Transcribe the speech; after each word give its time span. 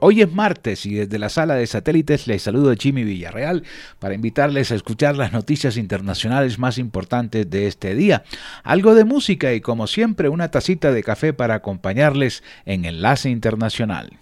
Hoy 0.00 0.22
es 0.22 0.32
martes 0.32 0.86
y 0.86 0.94
desde 0.94 1.18
la 1.18 1.28
sala 1.28 1.54
de 1.54 1.66
satélites 1.66 2.28
les 2.28 2.42
saludo 2.42 2.70
a 2.70 2.76
Jimmy 2.76 3.02
Villarreal 3.02 3.64
para 3.98 4.14
invitarles 4.14 4.70
a 4.70 4.76
escuchar 4.76 5.16
las 5.16 5.32
noticias 5.32 5.76
internacionales 5.76 6.58
más 6.58 6.78
importantes 6.78 7.50
de 7.50 7.66
este 7.66 7.96
día. 7.96 8.22
Algo 8.62 8.94
de 8.94 9.04
música 9.04 9.52
y 9.54 9.60
como 9.60 9.88
siempre 9.88 10.28
una 10.28 10.52
tacita 10.52 10.92
de 10.92 11.02
café 11.02 11.32
para 11.32 11.54
acompañarles 11.54 12.44
en 12.64 12.84
Enlace 12.84 13.28
Internacional. 13.28 14.16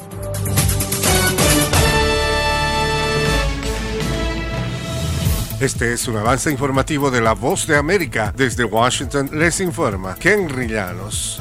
Este 5.61 5.93
es 5.93 6.09
un 6.09 6.17
avance 6.17 6.51
informativo 6.51 7.11
de 7.11 7.21
La 7.21 7.33
Voz 7.33 7.67
de 7.67 7.77
América. 7.77 8.33
Desde 8.35 8.65
Washington 8.65 9.31
les 9.33 9.61
informa 9.61 10.17
Henry 10.23 10.69
Llanos. 10.69 11.41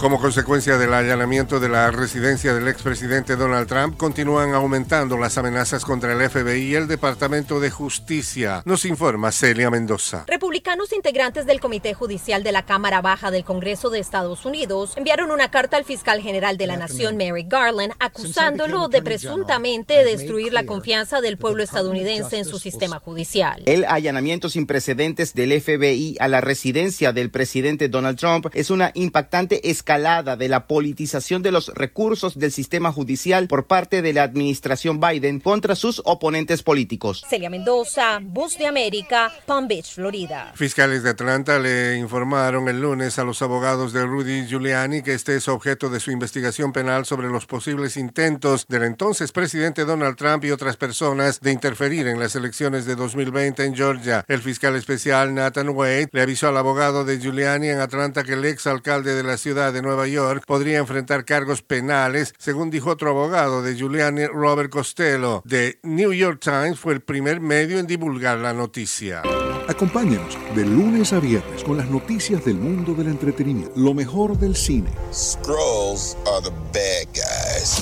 Como 0.00 0.18
consecuencia 0.18 0.78
del 0.78 0.94
allanamiento 0.94 1.60
de 1.60 1.68
la 1.68 1.90
residencia 1.90 2.54
del 2.54 2.68
expresidente 2.68 3.36
Donald 3.36 3.68
Trump, 3.68 3.98
continúan 3.98 4.54
aumentando 4.54 5.18
las 5.18 5.36
amenazas 5.36 5.84
contra 5.84 6.14
el 6.14 6.30
FBI 6.30 6.70
y 6.70 6.74
el 6.74 6.88
Departamento 6.88 7.60
de 7.60 7.70
Justicia, 7.70 8.62
nos 8.64 8.86
informa 8.86 9.30
Celia 9.30 9.68
Mendoza. 9.68 10.24
Republicanos 10.26 10.94
integrantes 10.94 11.44
del 11.44 11.60
Comité 11.60 11.92
Judicial 11.92 12.42
de 12.42 12.50
la 12.50 12.64
Cámara 12.64 13.02
Baja 13.02 13.30
del 13.30 13.44
Congreso 13.44 13.90
de 13.90 13.98
Estados 13.98 14.46
Unidos 14.46 14.94
enviaron 14.96 15.30
una 15.32 15.50
carta 15.50 15.76
al 15.76 15.84
fiscal 15.84 16.22
general 16.22 16.56
de 16.56 16.66
la 16.66 16.78
Nación, 16.78 17.18
Merrick 17.18 17.52
Garland, 17.52 17.92
acusándolo 17.98 18.88
de 18.88 19.02
presuntamente 19.02 20.02
destruir 20.02 20.54
la 20.54 20.64
confianza 20.64 21.20
del 21.20 21.36
pueblo 21.36 21.62
estadounidense 21.62 22.38
en 22.38 22.46
su 22.46 22.58
sistema 22.58 23.00
judicial. 23.00 23.64
El 23.66 23.84
allanamiento 23.84 24.48
sin 24.48 24.64
precedentes 24.64 25.34
del 25.34 25.60
FBI 25.60 26.16
a 26.20 26.28
la 26.28 26.40
residencia 26.40 27.12
del 27.12 27.30
presidente 27.30 27.90
Donald 27.90 28.18
Trump 28.18 28.46
es 28.54 28.70
una 28.70 28.92
impactante 28.94 29.68
escala 29.68 29.89
de 29.90 30.48
la 30.48 30.68
politización 30.68 31.42
de 31.42 31.50
los 31.50 31.66
recursos 31.74 32.38
del 32.38 32.52
sistema 32.52 32.92
judicial 32.92 33.48
por 33.48 33.66
parte 33.66 34.02
de 34.02 34.12
la 34.12 34.22
administración 34.22 35.00
Biden 35.00 35.40
contra 35.40 35.74
sus 35.74 36.00
oponentes 36.04 36.62
políticos. 36.62 37.24
Celia 37.28 37.50
Mendoza, 37.50 38.20
Bus 38.22 38.56
de 38.56 38.68
América, 38.68 39.32
Palm 39.46 39.66
Beach, 39.66 39.92
Florida. 39.92 40.52
Fiscales 40.54 41.02
de 41.02 41.10
Atlanta 41.10 41.58
le 41.58 41.96
informaron 41.96 42.68
el 42.68 42.80
lunes 42.80 43.18
a 43.18 43.24
los 43.24 43.42
abogados 43.42 43.92
de 43.92 44.06
Rudy 44.06 44.46
Giuliani 44.46 45.02
que 45.02 45.14
este 45.14 45.34
es 45.34 45.48
objeto 45.48 45.90
de 45.90 45.98
su 45.98 46.12
investigación 46.12 46.72
penal 46.72 47.04
sobre 47.04 47.28
los 47.28 47.46
posibles 47.46 47.96
intentos 47.96 48.66
del 48.68 48.84
entonces 48.84 49.32
presidente 49.32 49.84
Donald 49.84 50.16
Trump 50.16 50.44
y 50.44 50.52
otras 50.52 50.76
personas 50.76 51.40
de 51.40 51.50
interferir 51.50 52.06
en 52.06 52.20
las 52.20 52.36
elecciones 52.36 52.86
de 52.86 52.94
2020 52.94 53.64
en 53.64 53.74
Georgia. 53.74 54.24
El 54.28 54.40
fiscal 54.40 54.76
especial 54.76 55.34
Nathan 55.34 55.70
Wade 55.70 56.10
le 56.12 56.22
avisó 56.22 56.46
al 56.46 56.58
abogado 56.58 57.04
de 57.04 57.18
Giuliani 57.18 57.70
en 57.70 57.80
Atlanta 57.80 58.22
que 58.22 58.34
el 58.34 58.44
ex 58.44 58.68
alcalde 58.68 59.16
de 59.16 59.24
la 59.24 59.36
ciudad 59.36 59.72
de 59.72 59.79
Nueva 59.82 60.06
York 60.06 60.44
podría 60.46 60.78
enfrentar 60.78 61.24
cargos 61.24 61.62
penales, 61.62 62.34
según 62.38 62.70
dijo 62.70 62.90
otro 62.90 63.10
abogado 63.10 63.62
de 63.62 63.74
Giuliani, 63.76 64.26
Robert 64.26 64.70
Costello. 64.70 65.42
The 65.48 65.78
New 65.82 66.12
York 66.12 66.40
Times 66.40 66.78
fue 66.78 66.94
el 66.94 67.00
primer 67.00 67.40
medio 67.40 67.78
en 67.78 67.86
divulgar 67.86 68.38
la 68.38 68.52
noticia. 68.52 69.22
Acompáñenos 69.68 70.36
de 70.54 70.66
lunes 70.66 71.12
a 71.12 71.20
viernes 71.20 71.62
con 71.62 71.76
las 71.76 71.88
noticias 71.88 72.44
del 72.44 72.56
mundo 72.56 72.92
del 72.92 73.08
entretenimiento, 73.08 73.72
lo 73.76 73.94
mejor 73.94 74.36
del 74.36 74.56
cine. 74.56 74.90
Scrolls 75.12 76.16
are 76.26 76.42
the 76.42 76.50
bad 76.72 77.06
guys. 77.14 77.80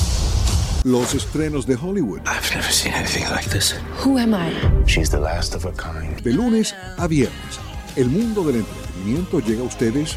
Los 0.85 1.15
estrenos 1.15 1.67
de 1.67 1.75
Hollywood. 1.75 2.21
I've 2.21 2.55
never 2.55 2.71
seen 2.71 2.95
anything 2.95 3.25
like 3.31 3.49
this. 3.51 3.75
Who 4.05 4.19
am 4.19 4.35
I? 4.35 4.53
She's 4.87 5.11
the 5.11 5.19
last 5.19 5.55
of 5.55 5.65
a 5.67 5.73
kind. 5.73 6.21
De 6.23 6.33
lunes 6.33 6.75
a 6.99 7.07
viernes, 7.07 7.59
el 7.97 8.09
mundo 8.09 8.45
del 8.45 8.57
entretenimiento 8.57 9.41
llega 9.41 9.63
a 9.63 9.65
ustedes 9.65 10.17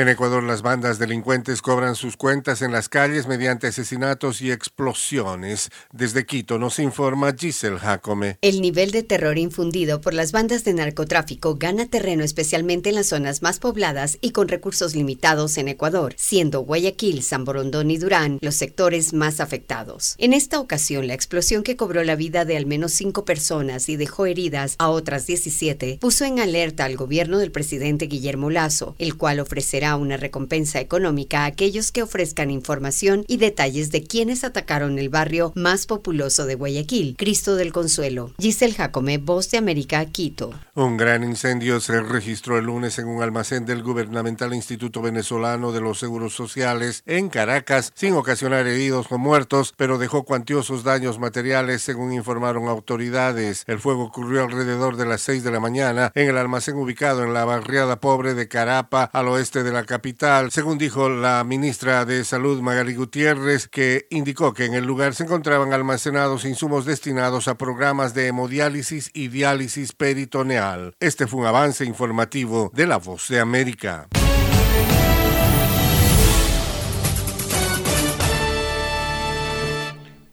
En 0.00 0.08
Ecuador, 0.08 0.42
las 0.42 0.62
bandas 0.62 0.98
delincuentes 0.98 1.60
cobran 1.60 1.94
sus 1.94 2.16
cuentas 2.16 2.62
en 2.62 2.72
las 2.72 2.88
calles 2.88 3.26
mediante 3.26 3.66
asesinatos 3.66 4.40
y 4.40 4.50
explosiones. 4.50 5.68
Desde 5.92 6.24
Quito 6.24 6.58
nos 6.58 6.78
informa 6.78 7.34
Giselle 7.38 7.78
Jacome. 7.78 8.38
El 8.40 8.62
nivel 8.62 8.92
de 8.92 9.02
terror 9.02 9.36
infundido 9.36 10.00
por 10.00 10.14
las 10.14 10.32
bandas 10.32 10.64
de 10.64 10.72
narcotráfico 10.72 11.56
gana 11.56 11.84
terreno 11.84 12.24
especialmente 12.24 12.88
en 12.88 12.94
las 12.94 13.08
zonas 13.08 13.42
más 13.42 13.58
pobladas 13.58 14.16
y 14.22 14.30
con 14.30 14.48
recursos 14.48 14.94
limitados 14.94 15.58
en 15.58 15.68
Ecuador, 15.68 16.14
siendo 16.16 16.60
Guayaquil, 16.60 17.22
San 17.22 17.44
Borondón 17.44 17.90
y 17.90 17.98
Durán 17.98 18.38
los 18.40 18.54
sectores 18.54 19.12
más 19.12 19.38
afectados. 19.38 20.14
En 20.16 20.32
esta 20.32 20.60
ocasión, 20.60 21.08
la 21.08 21.14
explosión 21.14 21.62
que 21.62 21.76
cobró 21.76 22.04
la 22.04 22.16
vida 22.16 22.46
de 22.46 22.56
al 22.56 22.64
menos 22.64 22.92
cinco 22.92 23.26
personas 23.26 23.90
y 23.90 23.96
dejó 23.96 24.24
heridas 24.24 24.76
a 24.78 24.88
otras 24.88 25.26
17 25.26 25.98
puso 26.00 26.24
en 26.24 26.40
alerta 26.40 26.86
al 26.86 26.96
gobierno 26.96 27.36
del 27.36 27.52
presidente 27.52 28.06
Guillermo 28.06 28.48
Lazo, 28.48 28.94
el 28.98 29.18
cual 29.18 29.40
ofrecerá 29.40 29.89
una 29.96 30.16
recompensa 30.16 30.80
económica 30.80 31.42
a 31.42 31.46
aquellos 31.46 31.92
que 31.92 32.02
ofrezcan 32.02 32.50
información 32.50 33.24
y 33.28 33.36
detalles 33.36 33.90
de 33.90 34.04
quienes 34.04 34.44
atacaron 34.44 34.98
el 34.98 35.08
barrio 35.08 35.52
más 35.54 35.86
populoso 35.86 36.46
de 36.46 36.54
Guayaquil, 36.54 37.16
Cristo 37.16 37.56
del 37.56 37.72
Consuelo. 37.72 38.32
Giselle 38.38 38.74
Jacome, 38.74 39.18
Voz 39.18 39.50
de 39.50 39.58
América, 39.58 40.04
Quito. 40.06 40.52
Un 40.74 40.96
gran 40.96 41.24
incendio 41.24 41.80
se 41.80 42.00
registró 42.00 42.58
el 42.58 42.66
lunes 42.66 42.98
en 42.98 43.08
un 43.08 43.22
almacén 43.22 43.66
del 43.66 43.82
gubernamental 43.82 44.54
Instituto 44.54 45.02
Venezolano 45.02 45.72
de 45.72 45.80
los 45.80 45.98
Seguros 45.98 46.34
Sociales 46.34 47.02
en 47.06 47.28
Caracas, 47.28 47.92
sin 47.94 48.14
ocasionar 48.14 48.66
heridos 48.66 49.06
o 49.10 49.18
muertos, 49.18 49.74
pero 49.76 49.98
dejó 49.98 50.24
cuantiosos 50.24 50.84
daños 50.84 51.18
materiales, 51.18 51.82
según 51.82 52.12
informaron 52.12 52.68
autoridades. 52.68 53.64
El 53.66 53.78
fuego 53.78 54.04
ocurrió 54.04 54.44
alrededor 54.44 54.96
de 54.96 55.06
las 55.06 55.20
6 55.22 55.44
de 55.44 55.50
la 55.50 55.60
mañana 55.60 56.12
en 56.14 56.28
el 56.28 56.38
almacén 56.38 56.76
ubicado 56.76 57.24
en 57.24 57.34
la 57.34 57.44
barriada 57.44 58.00
pobre 58.00 58.34
de 58.34 58.48
Carapa, 58.48 59.04
al 59.12 59.28
oeste 59.28 59.62
de 59.62 59.69
la 59.72 59.84
capital, 59.84 60.50
según 60.50 60.78
dijo 60.78 61.08
la 61.08 61.44
ministra 61.44 62.04
de 62.04 62.24
Salud 62.24 62.60
Magali 62.60 62.94
Gutiérrez, 62.94 63.68
que 63.68 64.06
indicó 64.10 64.54
que 64.54 64.64
en 64.64 64.74
el 64.74 64.84
lugar 64.84 65.14
se 65.14 65.24
encontraban 65.24 65.72
almacenados 65.72 66.44
insumos 66.44 66.84
destinados 66.84 67.48
a 67.48 67.56
programas 67.56 68.14
de 68.14 68.28
hemodiálisis 68.28 69.10
y 69.14 69.28
diálisis 69.28 69.92
peritoneal. 69.92 70.94
Este 71.00 71.26
fue 71.26 71.40
un 71.40 71.46
avance 71.46 71.84
informativo 71.84 72.70
de 72.74 72.86
La 72.86 72.98
Voz 72.98 73.28
de 73.28 73.40
América. 73.40 74.08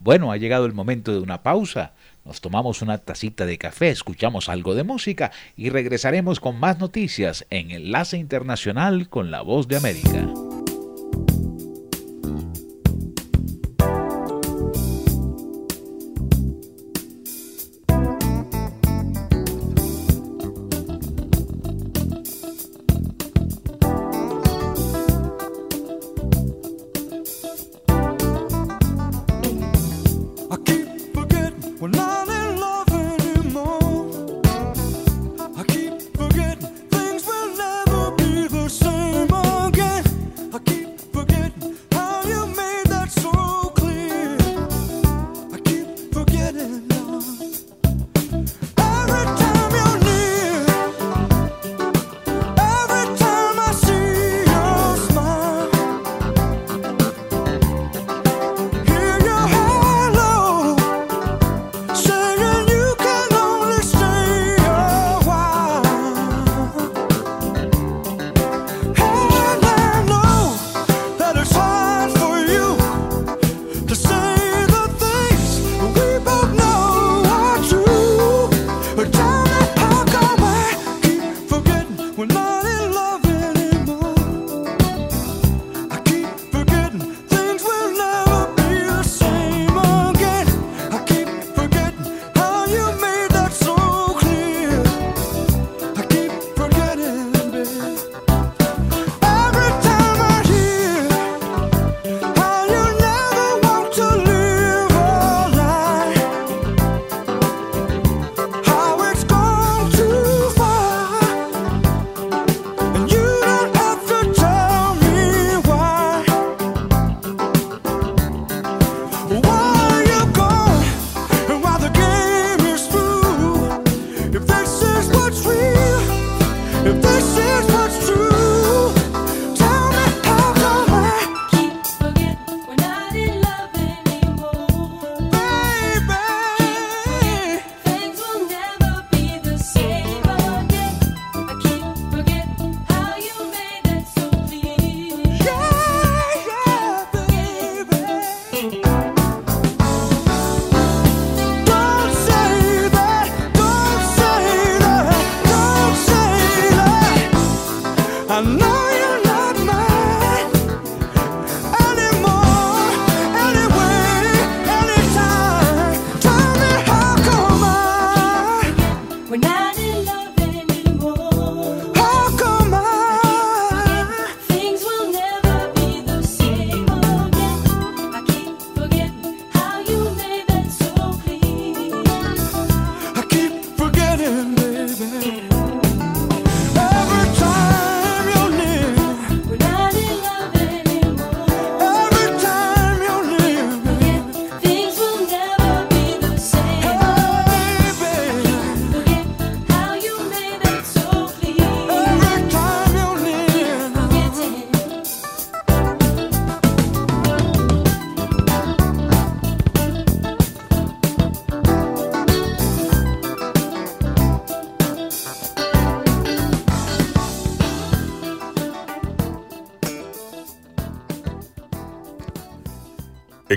Bueno, 0.07 0.31
ha 0.31 0.37
llegado 0.37 0.65
el 0.65 0.73
momento 0.73 1.11
de 1.11 1.19
una 1.19 1.43
pausa. 1.43 1.93
Nos 2.27 2.41
tomamos 2.41 2.81
una 2.81 2.97
tacita 2.97 3.45
de 3.45 3.57
café, 3.57 3.89
escuchamos 3.89 4.49
algo 4.49 4.75
de 4.75 4.83
música 4.83 5.31
y 5.55 5.69
regresaremos 5.69 6.41
con 6.41 6.59
más 6.59 6.77
noticias 6.77 7.45
en 7.49 7.71
Enlace 7.71 8.17
Internacional 8.17 9.07
con 9.07 9.31
la 9.31 9.41
Voz 9.41 9.69
de 9.69 9.77
América. 9.77 10.27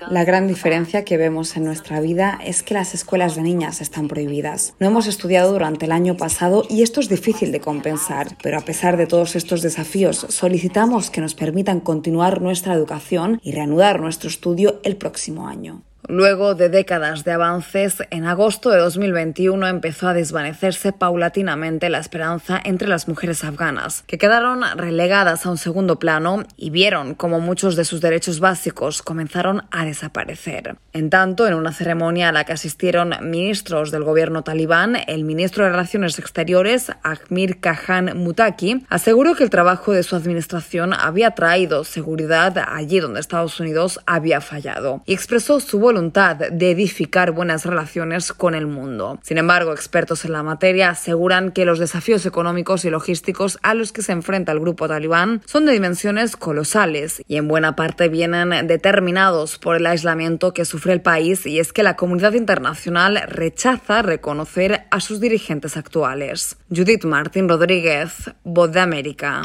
La 0.10 0.24
gran 0.24 0.48
diferencia 0.48 1.04
que 1.04 1.18
vemos 1.18 1.58
en 1.58 1.64
nuestra 1.64 2.00
vida 2.00 2.40
es 2.44 2.64
que 2.64 2.74
las 2.74 2.94
escuelas 2.94 3.36
de 3.36 3.42
niñas 3.42 3.82
están 3.82 4.08
prohibidas. 4.08 4.76
No 4.80 4.88
hemos 4.88 5.08
estudiado 5.08 5.52
durante 5.52 5.86
el 5.86 5.92
año 5.92 6.18
pasado 6.18 6.64
y 6.70 6.82
esto 6.82 7.00
es 7.00 7.10
difícil 7.10 7.52
de 7.52 7.60
compensar, 7.60 8.38
pero 8.42 8.58
a 8.58 8.62
pesar 8.62 8.98
de 8.98 9.08
todos 9.08 9.36
estos 9.36 9.62
desafíos, 9.62 10.26
solicitamos 10.30 11.10
que 11.10 11.22
nos 11.22 11.36
permitan 11.36 11.80
continuar 11.80 12.42
nuestra 12.42 12.74
educación 12.74 13.40
y 13.44 13.52
reanudar 13.52 14.00
nuestro 14.00 14.30
estudio 14.30 14.80
el 14.84 14.98
próximo 14.98 15.48
año. 15.48 15.84
Luego 16.10 16.54
de 16.54 16.68
décadas 16.68 17.24
de 17.24 17.32
avances, 17.32 18.04
en 18.10 18.26
agosto 18.26 18.70
de 18.72 18.78
2021 18.80 19.68
empezó 19.68 20.10
a 20.10 20.14
desvanecerse 20.14 20.92
paulatinamente 20.92 21.90
la 21.90 22.00
esperanza 22.00 22.60
entre 22.62 22.90
las 22.90 23.08
mujeres 23.08 23.46
afganas, 23.46 24.04
que 24.06 24.18
quedaron 24.18 24.64
relegadas 24.76 25.46
a 25.46 25.50
un 25.50 25.58
segundo 25.58 26.00
plano 26.00 26.44
y 26.58 26.72
vieron 26.72 27.16
como 27.16 27.40
muchos 27.40 27.78
de 27.78 27.86
sus 27.86 28.02
derechos 28.02 28.42
básicos 28.42 29.02
comenzaron 29.02 29.64
a 29.72 29.86
desaparecer. 29.86 30.76
En 30.92 31.10
tanto, 31.10 31.48
en 31.48 31.54
una 31.54 31.72
ceremonia 31.72 32.30
a 32.30 32.32
la 32.34 32.44
que 32.44 32.52
asistieron 32.52 33.14
ministros 33.22 33.90
del 33.92 34.04
gobierno 34.04 34.44
talibán, 34.44 34.98
el 35.08 35.24
ministro 35.24 35.64
de 35.64 35.72
Relaciones 35.72 36.20
Exteriores, 36.20 36.92
Ahmir 37.02 37.62
Khan 37.62 38.18
Mutaki, 38.18 38.86
aseguró 38.90 39.36
que 39.36 39.46
el 39.46 39.50
trabajo 39.50 39.94
de 39.94 40.04
su 40.04 40.18
administración 40.18 40.94
había 40.94 41.32
traído 41.32 41.86
seguridad 41.86 42.58
allí 42.58 43.00
donde 43.00 43.22
Estados 43.22 43.58
Unidos 43.62 44.02
había 44.06 44.42
fallado 44.42 45.02
y 45.06 45.14
expresó 45.14 45.62
su 45.62 45.80
voluntad 45.80 45.93
de 45.94 46.72
edificar 46.72 47.32
buenas 47.32 47.66
relaciones 47.66 48.34
con 48.34 48.56
el 48.56 48.68
mundo. 48.68 49.20
Sin 49.22 49.38
embargo, 49.38 49.72
expertos 49.72 50.26
en 50.26 50.34
la 50.34 50.44
materia 50.44 50.90
aseguran 50.90 51.52
que 51.52 51.66
los 51.66 51.80
desafíos 51.80 52.26
económicos 52.26 52.86
y 52.86 52.90
logísticos 52.90 53.60
a 53.62 53.74
los 53.74 53.92
que 53.92 54.02
se 54.02 54.12
enfrenta 54.12 54.52
el 54.52 54.60
grupo 54.60 54.88
talibán 54.88 55.42
son 55.46 55.66
de 55.66 55.74
dimensiones 55.74 56.36
colosales 56.36 57.24
y 57.28 57.38
en 57.38 57.48
buena 57.48 57.76
parte 57.76 58.10
vienen 58.10 58.68
determinados 58.68 59.60
por 59.60 59.76
el 59.76 59.86
aislamiento 59.86 60.54
que 60.54 60.66
sufre 60.66 60.94
el 60.94 61.02
país 61.02 61.46
y 61.46 61.60
es 61.60 61.74
que 61.74 61.84
la 61.84 61.96
comunidad 61.96 62.34
internacional 62.34 63.22
rechaza 63.28 64.02
reconocer 64.02 64.86
a 64.92 65.00
sus 65.00 65.20
dirigentes 65.20 65.78
actuales. 65.78 66.58
Judith 66.70 67.06
Martín 67.06 67.48
Rodríguez, 67.48 68.32
Voz 68.44 68.72
de 68.72 68.80
América. 68.80 69.42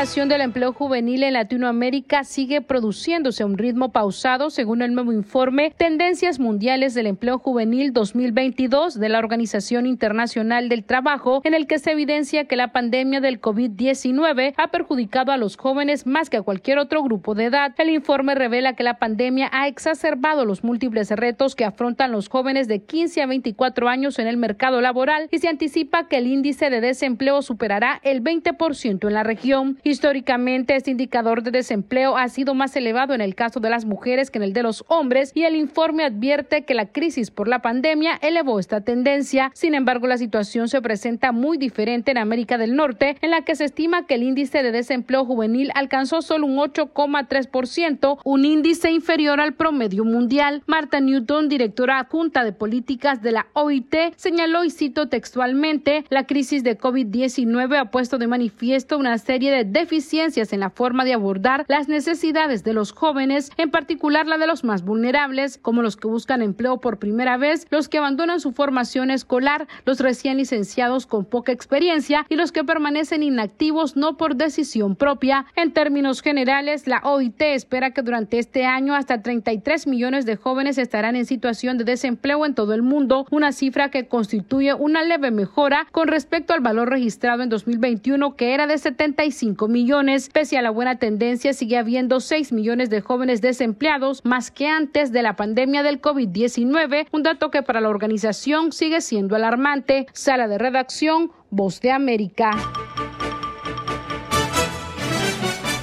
Recuperación 0.00 0.30
del 0.30 0.40
empleo 0.40 0.72
juvenil 0.72 1.22
en 1.24 1.34
Latinoamérica 1.34 2.24
sigue 2.24 2.62
produciéndose 2.62 3.42
a 3.42 3.46
un 3.46 3.58
ritmo 3.58 3.92
pausado, 3.92 4.48
según 4.48 4.80
el 4.80 4.94
nuevo 4.94 5.12
informe 5.12 5.74
Tendencias 5.76 6.38
Mundiales 6.38 6.94
del 6.94 7.06
Empleo 7.06 7.38
Juvenil 7.38 7.92
2022 7.92 8.98
de 8.98 9.08
la 9.10 9.18
Organización 9.18 9.84
Internacional 9.84 10.70
del 10.70 10.84
Trabajo, 10.84 11.42
en 11.44 11.52
el 11.52 11.66
que 11.66 11.78
se 11.78 11.90
evidencia 11.90 12.46
que 12.46 12.56
la 12.56 12.72
pandemia 12.72 13.20
del 13.20 13.42
COVID-19 13.42 14.54
ha 14.56 14.68
perjudicado 14.68 15.32
a 15.32 15.36
los 15.36 15.58
jóvenes 15.58 16.06
más 16.06 16.30
que 16.30 16.38
a 16.38 16.42
cualquier 16.42 16.78
otro 16.78 17.02
grupo 17.02 17.34
de 17.34 17.44
edad. 17.44 17.74
El 17.76 17.90
informe 17.90 18.34
revela 18.34 18.72
que 18.72 18.84
la 18.84 18.98
pandemia 18.98 19.50
ha 19.52 19.68
exacerbado 19.68 20.46
los 20.46 20.64
múltiples 20.64 21.10
retos 21.10 21.54
que 21.54 21.66
afrontan 21.66 22.10
los 22.10 22.30
jóvenes 22.30 22.68
de 22.68 22.82
15 22.82 23.20
a 23.20 23.26
24 23.26 23.90
años 23.90 24.18
en 24.18 24.28
el 24.28 24.38
mercado 24.38 24.80
laboral 24.80 25.28
y 25.30 25.40
se 25.40 25.48
anticipa 25.48 26.08
que 26.08 26.16
el 26.16 26.26
índice 26.26 26.70
de 26.70 26.80
desempleo 26.80 27.42
superará 27.42 28.00
el 28.02 28.24
20% 28.24 29.06
en 29.06 29.12
la 29.12 29.24
región. 29.24 29.78
Históricamente, 29.90 30.76
este 30.76 30.92
indicador 30.92 31.42
de 31.42 31.50
desempleo 31.50 32.16
ha 32.16 32.28
sido 32.28 32.54
más 32.54 32.76
elevado 32.76 33.12
en 33.12 33.20
el 33.20 33.34
caso 33.34 33.58
de 33.58 33.70
las 33.70 33.86
mujeres 33.86 34.30
que 34.30 34.38
en 34.38 34.44
el 34.44 34.52
de 34.52 34.62
los 34.62 34.84
hombres 34.86 35.32
y 35.34 35.42
el 35.42 35.56
informe 35.56 36.04
advierte 36.04 36.64
que 36.64 36.74
la 36.74 36.86
crisis 36.86 37.32
por 37.32 37.48
la 37.48 37.60
pandemia 37.60 38.16
elevó 38.22 38.60
esta 38.60 38.82
tendencia. 38.82 39.50
Sin 39.52 39.74
embargo, 39.74 40.06
la 40.06 40.16
situación 40.16 40.68
se 40.68 40.80
presenta 40.80 41.32
muy 41.32 41.58
diferente 41.58 42.12
en 42.12 42.18
América 42.18 42.56
del 42.56 42.76
Norte, 42.76 43.16
en 43.20 43.32
la 43.32 43.42
que 43.42 43.56
se 43.56 43.64
estima 43.64 44.06
que 44.06 44.14
el 44.14 44.22
índice 44.22 44.62
de 44.62 44.70
desempleo 44.70 45.24
juvenil 45.24 45.72
alcanzó 45.74 46.22
solo 46.22 46.46
un 46.46 46.58
8,3%, 46.58 48.20
un 48.22 48.44
índice 48.44 48.92
inferior 48.92 49.40
al 49.40 49.54
promedio 49.54 50.04
mundial. 50.04 50.62
Marta 50.68 51.00
Newton, 51.00 51.48
directora 51.48 51.98
adjunta 51.98 52.44
de 52.44 52.52
políticas 52.52 53.22
de 53.22 53.32
la 53.32 53.48
OIT, 53.54 54.14
señaló 54.14 54.62
y 54.62 54.70
cito 54.70 55.08
textualmente, 55.08 56.04
la 56.10 56.28
crisis 56.28 56.62
de 56.62 56.78
COVID-19 56.78 57.76
ha 57.76 57.90
puesto 57.90 58.18
de 58.18 58.28
manifiesto 58.28 58.96
una 58.96 59.18
serie 59.18 59.50
de 59.50 59.79
deficiencias 59.80 60.52
en 60.52 60.60
la 60.60 60.68
forma 60.68 61.06
de 61.06 61.14
abordar 61.14 61.64
las 61.66 61.88
necesidades 61.88 62.64
de 62.64 62.74
los 62.74 62.92
jóvenes, 62.92 63.50
en 63.56 63.70
particular 63.70 64.26
la 64.26 64.36
de 64.36 64.46
los 64.46 64.62
más 64.62 64.84
vulnerables, 64.84 65.56
como 65.56 65.80
los 65.80 65.96
que 65.96 66.06
buscan 66.06 66.42
empleo 66.42 66.80
por 66.80 66.98
primera 66.98 67.38
vez, 67.38 67.66
los 67.70 67.88
que 67.88 67.96
abandonan 67.96 68.40
su 68.40 68.52
formación 68.52 69.10
escolar, 69.10 69.68
los 69.86 70.00
recién 70.00 70.36
licenciados 70.36 71.06
con 71.06 71.24
poca 71.24 71.52
experiencia 71.52 72.26
y 72.28 72.36
los 72.36 72.52
que 72.52 72.62
permanecen 72.62 73.22
inactivos 73.22 73.96
no 73.96 74.18
por 74.18 74.36
decisión 74.36 74.96
propia. 74.96 75.46
En 75.56 75.72
términos 75.72 76.20
generales, 76.20 76.86
la 76.86 77.00
OIT 77.02 77.40
espera 77.40 77.92
que 77.92 78.02
durante 78.02 78.38
este 78.38 78.66
año 78.66 78.94
hasta 78.94 79.22
33 79.22 79.86
millones 79.86 80.26
de 80.26 80.36
jóvenes 80.36 80.76
estarán 80.76 81.16
en 81.16 81.24
situación 81.24 81.78
de 81.78 81.84
desempleo 81.84 82.44
en 82.44 82.54
todo 82.54 82.74
el 82.74 82.82
mundo, 82.82 83.26
una 83.30 83.52
cifra 83.52 83.90
que 83.90 84.08
constituye 84.08 84.74
una 84.74 85.02
leve 85.02 85.30
mejora 85.30 85.86
con 85.90 86.08
respecto 86.08 86.52
al 86.52 86.60
valor 86.60 86.90
registrado 86.90 87.42
en 87.42 87.48
2021 87.48 88.36
que 88.36 88.52
era 88.52 88.66
de 88.66 88.76
70 88.76 89.24
millones. 89.70 90.28
Pese 90.28 90.58
a 90.58 90.62
la 90.62 90.70
buena 90.70 90.98
tendencia, 90.98 91.52
sigue 91.52 91.78
habiendo 91.78 92.20
6 92.20 92.52
millones 92.52 92.90
de 92.90 93.00
jóvenes 93.00 93.40
desempleados, 93.40 94.24
más 94.24 94.50
que 94.50 94.66
antes 94.66 95.12
de 95.12 95.22
la 95.22 95.36
pandemia 95.36 95.82
del 95.82 96.00
COVID-19, 96.00 97.06
un 97.12 97.22
dato 97.22 97.50
que 97.50 97.62
para 97.62 97.80
la 97.80 97.88
organización 97.88 98.72
sigue 98.72 99.00
siendo 99.00 99.36
alarmante. 99.36 100.06
Sala 100.12 100.48
de 100.48 100.58
redacción, 100.58 101.32
Voz 101.50 101.80
de 101.80 101.90
América. 101.90 102.50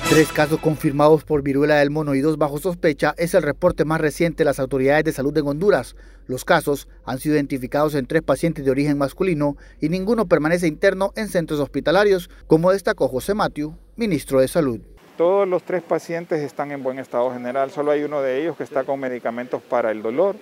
Tres 0.10 0.32
casos 0.32 0.62
confirmados 0.62 1.26
por 1.26 1.44
viruela 1.44 1.76
del 1.76 1.90
mono 1.90 2.16
y 2.16 2.22
dos 2.22 2.38
bajo 2.38 2.60
sospecha 2.60 3.14
es 3.18 3.34
el 3.34 3.44
reporte 3.44 3.84
más 3.84 4.00
reciente 4.00 4.38
de 4.38 4.46
las 4.46 4.58
autoridades 4.58 5.04
de 5.04 5.12
salud 5.12 5.38
en 5.38 5.46
Honduras. 5.46 5.98
Los 6.28 6.46
casos 6.46 6.88
han 7.04 7.20
sido 7.20 7.36
identificados 7.36 7.94
en 7.94 8.06
tres 8.06 8.22
pacientes 8.22 8.64
de 8.64 8.72
origen 8.72 8.98
masculino 8.98 9.58
y 9.82 9.90
ninguno 9.90 10.26
permanece 10.26 10.66
interno 10.66 11.12
en 11.18 11.28
centros 11.28 11.60
hospitalarios, 11.60 12.30
como 12.48 12.72
destacó 12.72 13.10
José 13.10 13.34
Matiu, 13.34 13.76
ministro 13.98 14.40
de 14.40 14.48
Salud. 14.48 14.80
Todos 15.18 15.46
los 15.46 15.64
tres 15.64 15.84
pacientes 15.84 16.42
están 16.42 16.72
en 16.72 16.84
buen 16.84 17.00
estado 17.00 17.30
general, 17.34 17.70
solo 17.72 17.92
hay 17.92 18.04
uno 18.04 18.22
de 18.22 18.42
ellos 18.42 18.56
que 18.56 18.64
está 18.64 18.86
con 18.86 19.02
medicamentos 19.02 19.62
para 19.62 19.92
el 19.92 20.02
dolor, 20.02 20.38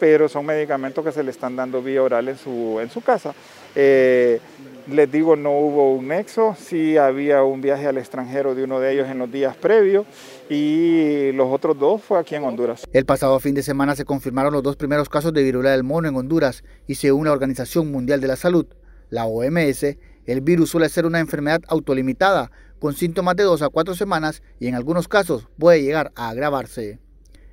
pero 0.00 0.28
son 0.28 0.46
medicamentos 0.46 1.04
que 1.04 1.12
se 1.12 1.22
le 1.22 1.30
están 1.30 1.54
dando 1.54 1.80
vía 1.80 2.02
oral 2.02 2.28
en 2.28 2.38
su, 2.38 3.02
casa. 3.04 3.34
Eh, 3.76 4.40
les 4.86 5.10
digo, 5.10 5.36
no 5.36 5.50
hubo 5.50 5.94
un 5.94 6.08
nexo, 6.08 6.56
sí 6.58 6.96
había 6.96 7.42
un 7.42 7.60
viaje 7.60 7.86
al 7.86 7.98
extranjero 7.98 8.54
de 8.54 8.64
uno 8.64 8.80
de 8.80 8.92
ellos 8.92 9.08
en 9.08 9.18
los 9.18 9.30
días 9.30 9.56
previos 9.56 10.06
y 10.48 11.32
los 11.32 11.48
otros 11.52 11.78
dos 11.78 12.02
fue 12.02 12.18
aquí 12.18 12.34
en 12.34 12.44
Honduras. 12.44 12.86
El 12.92 13.04
pasado 13.04 13.38
fin 13.40 13.54
de 13.54 13.62
semana 13.62 13.96
se 13.96 14.04
confirmaron 14.04 14.52
los 14.52 14.62
dos 14.62 14.76
primeros 14.76 15.08
casos 15.08 15.32
de 15.32 15.42
viruela 15.42 15.70
del 15.70 15.82
mono 15.82 16.08
en 16.08 16.16
Honduras 16.16 16.62
y 16.86 16.94
según 16.96 17.26
la 17.26 17.32
Organización 17.32 17.90
Mundial 17.90 18.20
de 18.20 18.28
la 18.28 18.36
Salud, 18.36 18.66
la 19.10 19.26
OMS, 19.26 19.96
el 20.26 20.40
virus 20.40 20.70
suele 20.70 20.88
ser 20.88 21.06
una 21.06 21.20
enfermedad 21.20 21.62
autolimitada 21.68 22.50
con 22.78 22.94
síntomas 22.94 23.36
de 23.36 23.44
dos 23.44 23.62
a 23.62 23.68
cuatro 23.68 23.94
semanas 23.94 24.42
y 24.60 24.68
en 24.68 24.74
algunos 24.74 25.08
casos 25.08 25.48
puede 25.58 25.82
llegar 25.82 26.12
a 26.14 26.28
agravarse. 26.28 27.00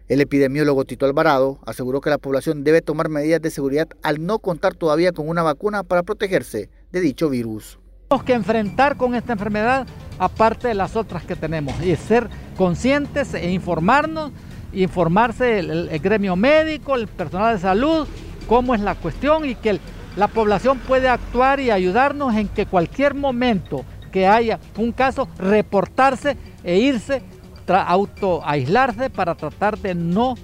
El 0.09 0.19
epidemiólogo 0.19 0.83
Tito 0.83 1.05
Alvarado 1.05 1.59
aseguró 1.65 2.01
que 2.01 2.09
la 2.09 2.17
población 2.17 2.63
debe 2.63 2.81
tomar 2.81 3.07
medidas 3.07 3.41
de 3.41 3.49
seguridad 3.49 3.87
al 4.01 4.23
no 4.23 4.39
contar 4.39 4.75
todavía 4.75 5.13
con 5.13 5.29
una 5.29 5.43
vacuna 5.43 5.83
para 5.83 6.03
protegerse 6.03 6.69
de 6.93 7.01
dicho 7.01 7.29
virus. 7.29 7.77
Tenemos 8.07 8.25
que 8.25 8.33
enfrentar 8.33 8.95
con 8.95 9.15
esta 9.15 9.33
enfermedad 9.33 9.87
aparte 10.19 10.69
de 10.69 10.75
las 10.75 10.95
otras 10.95 11.23
que 11.23 11.35
tenemos 11.35 11.83
y 11.83 11.95
ser 11.95 12.29
conscientes 12.55 13.33
e 13.33 13.51
informarnos, 13.51 14.31
informarse 14.71 15.59
el, 15.59 15.89
el 15.89 15.99
gremio 15.99 16.35
médico, 16.35 16.95
el 16.95 17.07
personal 17.07 17.55
de 17.55 17.61
salud, 17.61 18.07
cómo 18.47 18.75
es 18.75 18.81
la 18.81 18.95
cuestión 18.95 19.45
y 19.45 19.55
que 19.55 19.79
la 20.15 20.27
población 20.27 20.77
puede 20.79 21.09
actuar 21.09 21.59
y 21.59 21.71
ayudarnos 21.71 22.35
en 22.35 22.47
que 22.47 22.67
cualquier 22.67 23.15
momento 23.15 23.83
que 24.11 24.27
haya 24.27 24.59
un 24.77 24.91
caso, 24.91 25.27
reportarse 25.39 26.37
e 26.63 26.77
irse, 26.77 27.23
auto 27.67 28.41
aislarse 28.45 29.09
para 29.09 29.33
tratar 29.33 29.79
de 29.79 29.95
no 29.95 30.35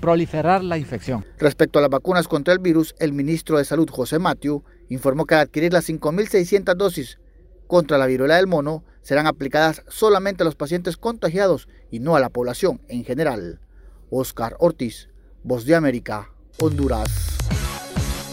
proliferar 0.00 0.64
la 0.64 0.78
infección. 0.78 1.24
Respecto 1.38 1.78
a 1.78 1.82
las 1.82 1.90
vacunas 1.90 2.26
contra 2.26 2.54
el 2.54 2.58
virus, 2.58 2.94
el 2.98 3.12
ministro 3.12 3.58
de 3.58 3.64
Salud, 3.64 3.88
José 3.90 4.18
Matthew, 4.18 4.64
informó 4.92 5.24
que 5.24 5.34
al 5.34 5.40
adquirir 5.40 5.72
las 5.72 5.88
5.600 5.88 6.74
dosis 6.74 7.18
contra 7.66 7.96
la 7.96 8.06
viruela 8.06 8.36
del 8.36 8.46
mono 8.46 8.84
serán 9.00 9.26
aplicadas 9.26 9.82
solamente 9.88 10.42
a 10.42 10.44
los 10.44 10.54
pacientes 10.54 10.96
contagiados 10.96 11.68
y 11.90 12.00
no 12.00 12.14
a 12.14 12.20
la 12.20 12.28
población 12.28 12.80
en 12.88 13.04
general. 13.04 13.60
Oscar 14.10 14.56
Ortiz, 14.58 15.08
Voz 15.42 15.64
de 15.64 15.74
América, 15.74 16.30
Honduras. 16.58 17.10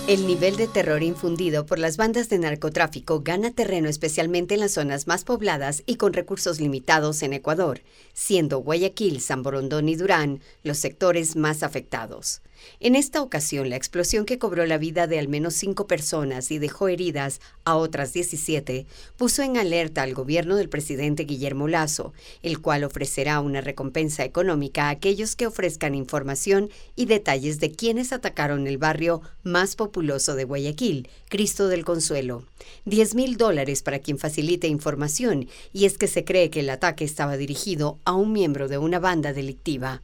El 0.10 0.28
nivel 0.28 0.58
de 0.58 0.68
terror 0.68 1.04
infundido 1.04 1.66
por 1.66 1.80
las 1.80 1.96
bandas 1.96 2.30
de 2.30 2.40
narcotráfico 2.40 3.22
gana 3.22 3.52
terreno 3.52 3.88
especialmente 3.88 4.56
en 4.56 4.60
las 4.60 4.72
zonas 4.72 5.08
más 5.08 5.24
pobladas 5.24 5.84
y 5.86 5.96
con 5.96 6.14
recursos 6.14 6.60
limitados 6.60 7.22
en 7.22 7.34
Ecuador, 7.34 7.82
siendo 8.14 8.58
Guayaquil, 8.58 9.22
San 9.22 9.44
Borondón 9.44 9.88
y 9.88 9.96
Durán 9.96 10.42
los 10.64 10.80
sectores 10.80 11.36
más 11.36 11.64
afectados. 11.64 12.42
En 12.80 12.96
esta 12.96 13.22
ocasión, 13.22 13.70
la 13.70 13.76
explosión 13.76 14.26
que 14.26 14.38
cobró 14.40 14.66
la 14.66 14.78
vida 14.78 15.08
de 15.08 15.20
al 15.20 15.28
menos 15.28 15.54
cinco 15.54 15.88
personas 15.88 16.52
y 16.52 16.60
dejó 16.60 16.88
heridas 16.88 17.42
a 17.66 17.76
otras 17.76 18.14
17 18.14 18.86
puso 19.18 19.42
en 19.42 19.58
alerta 19.58 20.04
al 20.04 20.14
gobierno 20.14 20.56
del 20.56 20.70
presidente 20.70 21.24
Guillermo 21.24 21.68
Lazo, 21.68 22.14
el 22.42 22.62
cual 22.62 22.84
ofrecerá 22.84 23.40
una 23.42 23.62
recompensa 23.62 24.24
económica 24.24 24.86
a 24.86 24.92
aquellos 24.92 25.36
que 25.36 25.48
ofrezcan 25.48 25.96
información 25.96 26.70
y 26.96 27.06
detalles 27.06 27.60
de 27.60 27.72
quienes 27.72 28.14
atacaron 28.14 28.68
el 28.68 28.78
barrio 28.78 29.22
más 29.44 29.76
populoso 29.76 30.36
de 30.36 30.44
Guayaquil, 30.44 31.10
Cristo 31.30 31.68
del 31.68 31.86
Consuelo. 31.86 32.44
10 32.86 33.16
mil 33.16 33.38
dólares 33.38 33.84
para 33.84 34.00
quien 34.00 34.18
facilite 34.18 34.68
información, 34.68 35.48
y 35.74 35.86
es 35.86 35.98
que 35.98 36.08
se 36.08 36.24
cree 36.24 36.50
que 36.50 36.62
el 36.62 36.70
ataque 36.70 37.04
estaba 37.04 37.38
dirigido 37.38 38.00
a 38.06 38.14
un 38.14 38.32
miembro 38.32 38.68
de 38.68 38.78
una 38.78 39.00
banda 39.00 39.34
delictiva. 39.34 40.02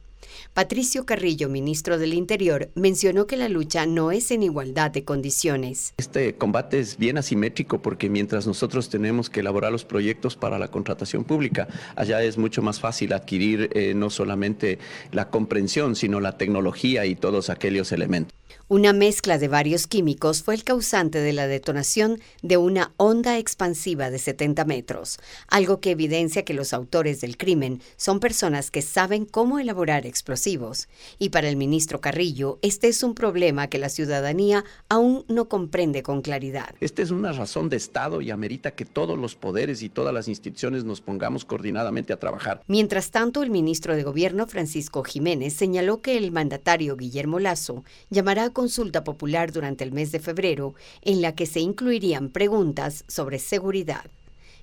Patricio 0.54 1.06
Carrillo, 1.06 1.48
ministro 1.48 1.98
del 1.98 2.14
Interior, 2.14 2.70
mencionó 2.74 3.26
que 3.26 3.36
la 3.36 3.48
lucha 3.48 3.86
no 3.86 4.10
es 4.10 4.30
en 4.30 4.42
igualdad 4.42 4.90
de 4.90 5.04
condiciones. 5.04 5.94
Este 5.96 6.34
combate 6.34 6.78
es 6.78 6.96
bien 6.98 7.18
asimétrico 7.18 7.82
porque 7.82 8.08
mientras 8.08 8.46
nosotros 8.46 8.88
tenemos 8.88 9.30
que 9.30 9.40
elaborar 9.40 9.72
los 9.72 9.84
proyectos 9.84 10.36
para 10.36 10.58
la 10.58 10.68
contratación 10.68 11.24
pública, 11.24 11.68
allá 11.94 12.22
es 12.22 12.38
mucho 12.38 12.62
más 12.62 12.80
fácil 12.80 13.12
adquirir 13.12 13.70
eh, 13.74 13.94
no 13.94 14.10
solamente 14.10 14.78
la 15.12 15.30
comprensión, 15.30 15.96
sino 15.96 16.20
la 16.20 16.38
tecnología 16.38 17.06
y 17.06 17.14
todos 17.14 17.50
aquellos 17.50 17.92
elementos. 17.92 18.34
Una 18.68 18.92
mezcla 18.92 19.38
de 19.38 19.46
varios 19.46 19.86
químicos 19.86 20.42
fue 20.42 20.56
el 20.56 20.64
causante 20.64 21.20
de 21.20 21.32
la 21.32 21.46
detonación 21.46 22.18
de 22.42 22.56
una 22.56 22.92
onda 22.96 23.38
expansiva 23.38 24.10
de 24.10 24.18
70 24.18 24.64
metros, 24.64 25.20
algo 25.46 25.78
que 25.78 25.92
evidencia 25.92 26.44
que 26.44 26.52
los 26.52 26.72
autores 26.72 27.20
del 27.20 27.36
crimen 27.36 27.80
son 27.96 28.18
personas 28.18 28.72
que 28.72 28.82
saben 28.82 29.24
cómo 29.24 29.60
elaborar 29.60 30.04
explosivos. 30.04 30.88
Y 31.16 31.28
para 31.28 31.48
el 31.48 31.54
ministro 31.54 32.00
Carrillo, 32.00 32.58
este 32.60 32.88
es 32.88 33.04
un 33.04 33.14
problema 33.14 33.68
que 33.68 33.78
la 33.78 33.88
ciudadanía 33.88 34.64
aún 34.88 35.24
no 35.28 35.48
comprende 35.48 36.02
con 36.02 36.20
claridad. 36.20 36.74
Esta 36.80 37.02
es 37.02 37.12
una 37.12 37.30
razón 37.30 37.68
de 37.68 37.76
Estado 37.76 38.20
y 38.20 38.32
amerita 38.32 38.72
que 38.72 38.84
todos 38.84 39.16
los 39.16 39.36
poderes 39.36 39.80
y 39.82 39.90
todas 39.90 40.12
las 40.12 40.26
instituciones 40.26 40.82
nos 40.82 41.00
pongamos 41.00 41.44
coordinadamente 41.44 42.12
a 42.12 42.18
trabajar. 42.18 42.62
Mientras 42.66 43.12
tanto, 43.12 43.44
el 43.44 43.50
ministro 43.50 43.94
de 43.94 44.02
Gobierno, 44.02 44.48
Francisco 44.48 45.04
Jiménez, 45.04 45.54
señaló 45.54 46.02
que 46.02 46.16
el 46.16 46.32
mandatario 46.32 46.96
Guillermo 46.96 47.38
Lazo 47.38 47.84
llamará 48.10 48.50
consulta 48.56 49.04
popular 49.04 49.52
durante 49.52 49.84
el 49.84 49.92
mes 49.92 50.12
de 50.12 50.18
febrero 50.18 50.74
en 51.02 51.20
la 51.20 51.34
que 51.34 51.44
se 51.44 51.60
incluirían 51.60 52.30
preguntas 52.30 53.04
sobre 53.06 53.38
seguridad. 53.38 54.06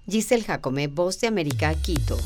Giselle 0.09 0.43
Jacome, 0.43 0.88
Voz 0.88 1.21
de 1.21 1.27
América, 1.27 1.75
Quito. 1.75 2.17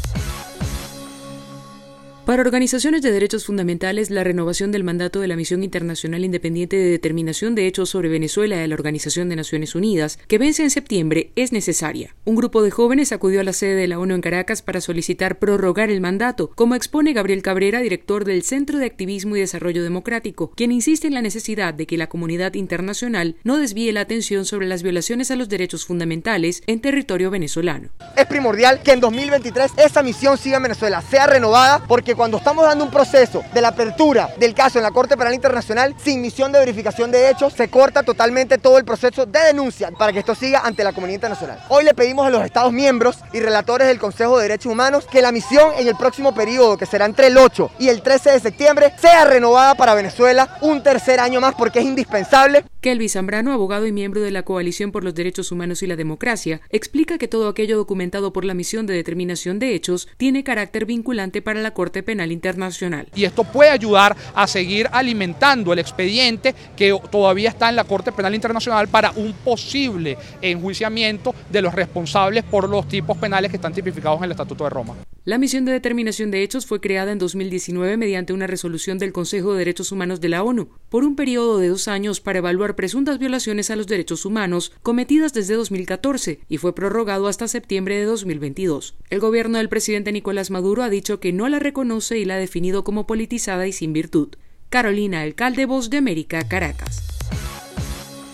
Para 2.28 2.42
organizaciones 2.42 3.02
de 3.04 3.14
derechos 3.14 3.46
fundamentales, 3.46 4.10
la 4.10 4.22
renovación 4.22 4.74
del 4.74 4.84
mandato 4.84 5.22
de 5.22 5.30
la 5.30 5.38
Misión 5.38 5.64
Internacional 5.64 6.26
Independiente 6.26 6.76
de 6.76 6.90
Determinación 6.90 7.56
de 7.56 7.68
Hechos 7.68 7.92
sobre 7.92 8.10
Venezuela 8.10 8.58
de 8.58 8.68
la 8.68 8.76
Organización 8.76 9.30
de 9.30 9.38
Naciones 9.38 9.76
Unidas, 9.76 10.20
que 10.28 10.38
vence 10.38 10.62
en 10.62 10.70
septiembre, 10.70 11.32
es 11.38 11.54
necesaria. 11.54 12.14
Un 12.26 12.36
grupo 12.36 12.64
de 12.64 12.70
jóvenes 12.70 13.14
acudió 13.14 13.40
a 13.40 13.46
la 13.46 13.54
sede 13.54 13.76
de 13.76 13.88
la 13.88 13.98
ONU 13.98 14.14
en 14.16 14.20
Caracas 14.20 14.62
para 14.62 14.82
solicitar 14.82 15.40
prorrogar 15.40 15.90
el 15.90 16.02
mandato, 16.02 16.52
como 16.54 16.76
expone 16.76 17.14
Gabriel 17.14 17.42
Cabrera, 17.42 17.80
director 17.80 18.26
del 18.26 18.44
Centro 18.44 18.78
de 18.78 18.88
Activismo 18.88 19.38
y 19.38 19.40
Desarrollo 19.40 19.82
Democrático, 19.82 20.52
quien 20.54 20.74
insiste 20.74 21.08
en 21.08 21.14
la 21.14 21.22
necesidad 21.22 21.74
de 21.74 21.88
que 21.88 21.96
la 21.96 22.10
comunidad 22.10 22.56
internacional 22.56 23.38
no 23.46 23.56
desvíe 23.56 23.94
la 23.94 24.02
atención 24.02 24.44
sobre 24.44 24.68
las 24.68 24.84
violaciones 24.84 25.32
a 25.32 25.38
los 25.38 25.48
derechos 25.48 25.86
fundamentales 25.86 26.62
en 26.68 26.82
territorio 26.82 27.32
venezolano. 27.32 27.88
Es 28.18 28.26
primordial 28.26 28.82
que 28.84 28.92
en 28.92 29.00
2023 29.00 29.72
esa 29.78 30.04
misión 30.04 30.38
siga 30.38 30.58
en 30.58 30.64
Venezuela, 30.64 31.02
sea 31.02 31.26
renovada, 31.26 31.86
porque 31.88 32.17
cuando 32.18 32.38
estamos 32.38 32.66
dando 32.66 32.84
un 32.84 32.90
proceso 32.90 33.44
de 33.54 33.62
la 33.62 33.68
apertura 33.70 34.34
del 34.40 34.56
caso 34.56 34.80
en 34.80 34.84
la 34.84 34.92
Corte 34.92 35.16
Penal 35.16 35.36
Internacional 35.36 35.96
sin 36.04 36.20
misión 36.20 36.52
de 36.52 36.58
verificación 36.58 37.12
de 37.12 37.30
hechos, 37.30 37.54
se 37.54 37.70
corta 37.70 38.02
totalmente 38.02 38.58
todo 38.58 38.80
el 38.80 38.86
proceso 38.86 39.28
de 39.28 39.40
denuncia 39.40 39.92
para 39.92 40.12
que 40.12 40.20
esto 40.20 40.34
siga 40.34 40.62
ante 40.62 40.84
la 40.84 40.94
comunidad 40.94 41.18
internacional. 41.18 41.60
Hoy 41.70 41.84
le 41.84 41.94
pedimos 41.94 42.26
a 42.26 42.32
los 42.32 42.44
Estados 42.44 42.74
miembros 42.74 43.20
y 43.34 43.40
relatores 43.40 43.88
del 43.88 44.00
Consejo 44.00 44.38
de 44.38 44.44
Derechos 44.44 44.72
Humanos 44.72 45.06
que 45.10 45.22
la 45.22 45.32
misión 45.32 45.74
en 45.78 45.88
el 45.88 45.96
próximo 45.96 46.34
periodo, 46.34 46.76
que 46.76 46.88
será 46.88 47.06
entre 47.06 47.28
el 47.28 47.38
8 47.38 47.70
y 47.78 47.90
el 47.90 48.02
13 48.02 48.32
de 48.32 48.40
septiembre, 48.40 48.94
sea 48.98 49.26
renovada 49.26 49.76
para 49.76 49.94
Venezuela 49.94 50.58
un 50.62 50.82
tercer 50.82 51.20
año 51.20 51.40
más 51.40 51.54
porque 51.54 51.80
es 51.80 51.86
indispensable. 51.86 52.66
Kelvis 52.82 53.14
Zambrano, 53.14 53.54
abogado 53.54 53.86
y 53.86 53.92
miembro 53.92 54.22
de 54.22 54.32
la 54.32 54.44
Coalición 54.44 54.92
por 54.92 55.04
los 55.04 55.14
Derechos 55.14 55.52
Humanos 55.52 55.84
y 55.84 55.88
la 55.88 55.96
Democracia, 55.96 56.62
explica 56.70 57.18
que 57.20 57.28
todo 57.28 57.48
aquello 57.50 57.78
documentado 57.78 58.34
por 58.34 58.44
la 58.44 58.56
misión 58.56 58.88
de 58.88 58.96
determinación 58.96 59.60
de 59.60 59.76
hechos 59.76 60.08
tiene 60.18 60.44
carácter 60.44 60.86
vinculante 60.86 61.42
para 61.42 61.62
la 61.62 61.72
Corte 61.72 62.02
Penal 62.08 62.32
Internacional. 62.32 63.06
Y 63.14 63.26
esto 63.26 63.44
puede 63.44 63.70
ayudar 63.70 64.16
a 64.34 64.48
seguir 64.48 64.88
alimentando 64.94 65.74
el 65.74 65.80
expediente 65.80 66.56
que 66.78 66.98
todavía 67.12 67.50
está 67.50 67.68
en 67.68 67.76
la 67.76 67.84
Corte 67.84 68.14
Penal 68.14 68.34
Internacional 68.34 68.88
para 68.88 69.12
un 69.12 69.34
posible 69.34 70.18
enjuiciamiento 70.42 71.36
de 71.52 71.62
los 71.62 71.76
responsables 71.76 72.46
por 72.46 72.70
los 72.70 72.88
tipos 72.88 73.18
penales 73.18 73.52
que 73.52 73.58
están 73.58 73.74
tipificados 73.74 74.20
en 74.20 74.24
el 74.24 74.32
Estatuto 74.32 74.64
de 74.64 74.70
Roma. 74.70 74.96
La 75.26 75.38
misión 75.38 75.66
de 75.66 75.74
determinación 75.74 76.32
de 76.32 76.42
hechos 76.42 76.66
fue 76.66 76.80
creada 76.80 77.12
en 77.12 77.20
2019 77.20 77.98
mediante 77.98 78.32
una 78.32 78.48
resolución 78.48 78.98
del 78.98 79.12
Consejo 79.12 79.52
de 79.52 79.60
Derechos 79.60 79.92
Humanos 79.92 80.22
de 80.22 80.30
la 80.30 80.42
ONU 80.42 80.70
por 80.88 81.04
un 81.04 81.18
periodo 81.18 81.60
de 81.60 81.68
dos 81.68 81.90
años 81.90 82.22
para 82.22 82.40
evaluar 82.40 82.76
presuntas 82.78 83.20
violaciones 83.20 83.70
a 83.70 83.76
los 83.76 83.88
derechos 83.88 84.24
humanos 84.24 84.72
cometidas 84.82 85.34
desde 85.34 85.56
2014 85.56 86.40
y 86.48 86.58
fue 86.60 86.74
prorrogado 86.74 87.28
hasta 87.28 87.50
septiembre 87.50 87.98
de 87.98 88.06
2022. 88.06 88.96
El 89.10 89.20
gobierno 89.20 89.58
del 89.58 89.68
presidente 89.68 90.14
Nicolás 90.14 90.50
Maduro 90.50 90.82
ha 90.84 90.90
dicho 90.90 91.20
que 91.20 91.34
no 91.34 91.50
la 91.50 91.60
reconoce 91.60 91.87
y 92.12 92.26
la 92.26 92.36
ha 92.36 92.38
definido 92.38 92.84
como 92.84 93.08
politizada 93.08 93.66
y 93.66 93.72
sin 93.72 93.94
virtud. 93.94 94.30
Carolina 94.70 95.22
Alcalde, 95.22 95.66
Voz 95.66 95.90
de 95.90 95.98
América, 95.98 96.46
Caracas. 96.48 97.02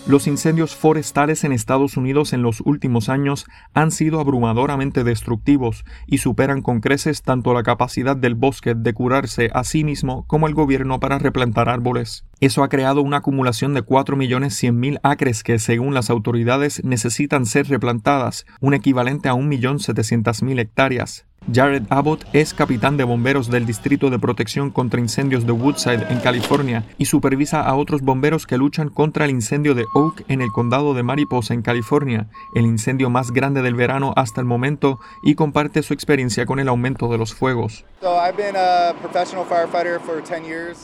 Los 0.06 0.28
incendios 0.28 0.76
forestales 0.76 1.46
en 1.46 1.54
Estados 1.54 1.96
Unidos 1.96 2.34
en 2.34 2.42
los 2.42 2.60
últimos 2.60 3.08
años 3.08 3.46
han 3.74 3.90
sido 3.90 4.20
abrumadoramente 4.20 5.06
destructivos 5.06 5.86
y 6.08 6.18
superan 6.18 6.62
con 6.62 6.82
creces 6.82 7.22
tanto 7.22 7.54
la 7.54 7.64
capacidad 7.64 8.18
del 8.18 8.36
bosque 8.36 8.74
de 8.76 8.94
curarse 8.94 9.50
a 9.54 9.64
sí 9.64 9.86
mismo 9.86 10.26
como 10.28 10.48
el 10.48 10.56
gobierno 10.56 11.00
para 11.00 11.20
replantar 11.20 11.70
árboles. 11.70 12.26
Eso 12.42 12.64
ha 12.64 12.70
creado 12.70 13.02
una 13.02 13.18
acumulación 13.18 13.74
de 13.74 13.86
4.100.000 13.86 15.00
acres 15.04 15.42
que, 15.42 15.58
según 15.58 15.94
las 15.94 16.10
autoridades, 16.10 16.84
necesitan 16.84 17.46
ser 17.46 17.70
replantadas, 17.70 18.46
un 18.60 18.74
equivalente 18.74 19.30
a 19.30 19.36
1.700.000 19.36 20.60
hectáreas. 20.60 21.26
Jared 21.52 21.84
Abbott 21.90 22.26
es 22.32 22.54
capitán 22.54 22.96
de 22.96 23.04
bomberos 23.04 23.50
del 23.50 23.66
Distrito 23.66 24.10
de 24.10 24.20
Protección 24.20 24.72
contra 24.72 25.00
Incendios 25.00 25.46
de 25.46 25.52
Woodside 25.52 26.08
en 26.10 26.20
California 26.20 26.86
y 26.98 27.06
supervisa 27.06 27.62
a 27.62 27.76
otros 27.76 28.02
bomberos 28.02 28.48
que 28.48 28.58
luchan 28.58 28.90
contra 28.90 29.26
el 29.26 29.32
incendio 29.32 29.76
de 29.76 29.86
Oak 29.94 30.24
en 30.30 30.42
el 30.42 30.50
condado 30.50 30.94
de 30.94 31.04
Mariposa 31.04 31.54
en 31.54 31.62
California, 31.62 32.28
el 32.56 32.66
incendio 32.66 33.10
más 33.10 33.32
grande 33.32 33.62
del 33.62 33.76
verano 33.76 34.14
hasta 34.16 34.40
el 34.40 34.46
momento, 34.46 35.00
y 35.22 35.36
comparte 35.36 35.84
su 35.84 35.94
experiencia 35.94 36.46
con 36.46 36.60
el 36.60 36.70
aumento 36.70 37.10
de 37.10 37.18
los 37.18 37.34
fuegos. 37.34 37.84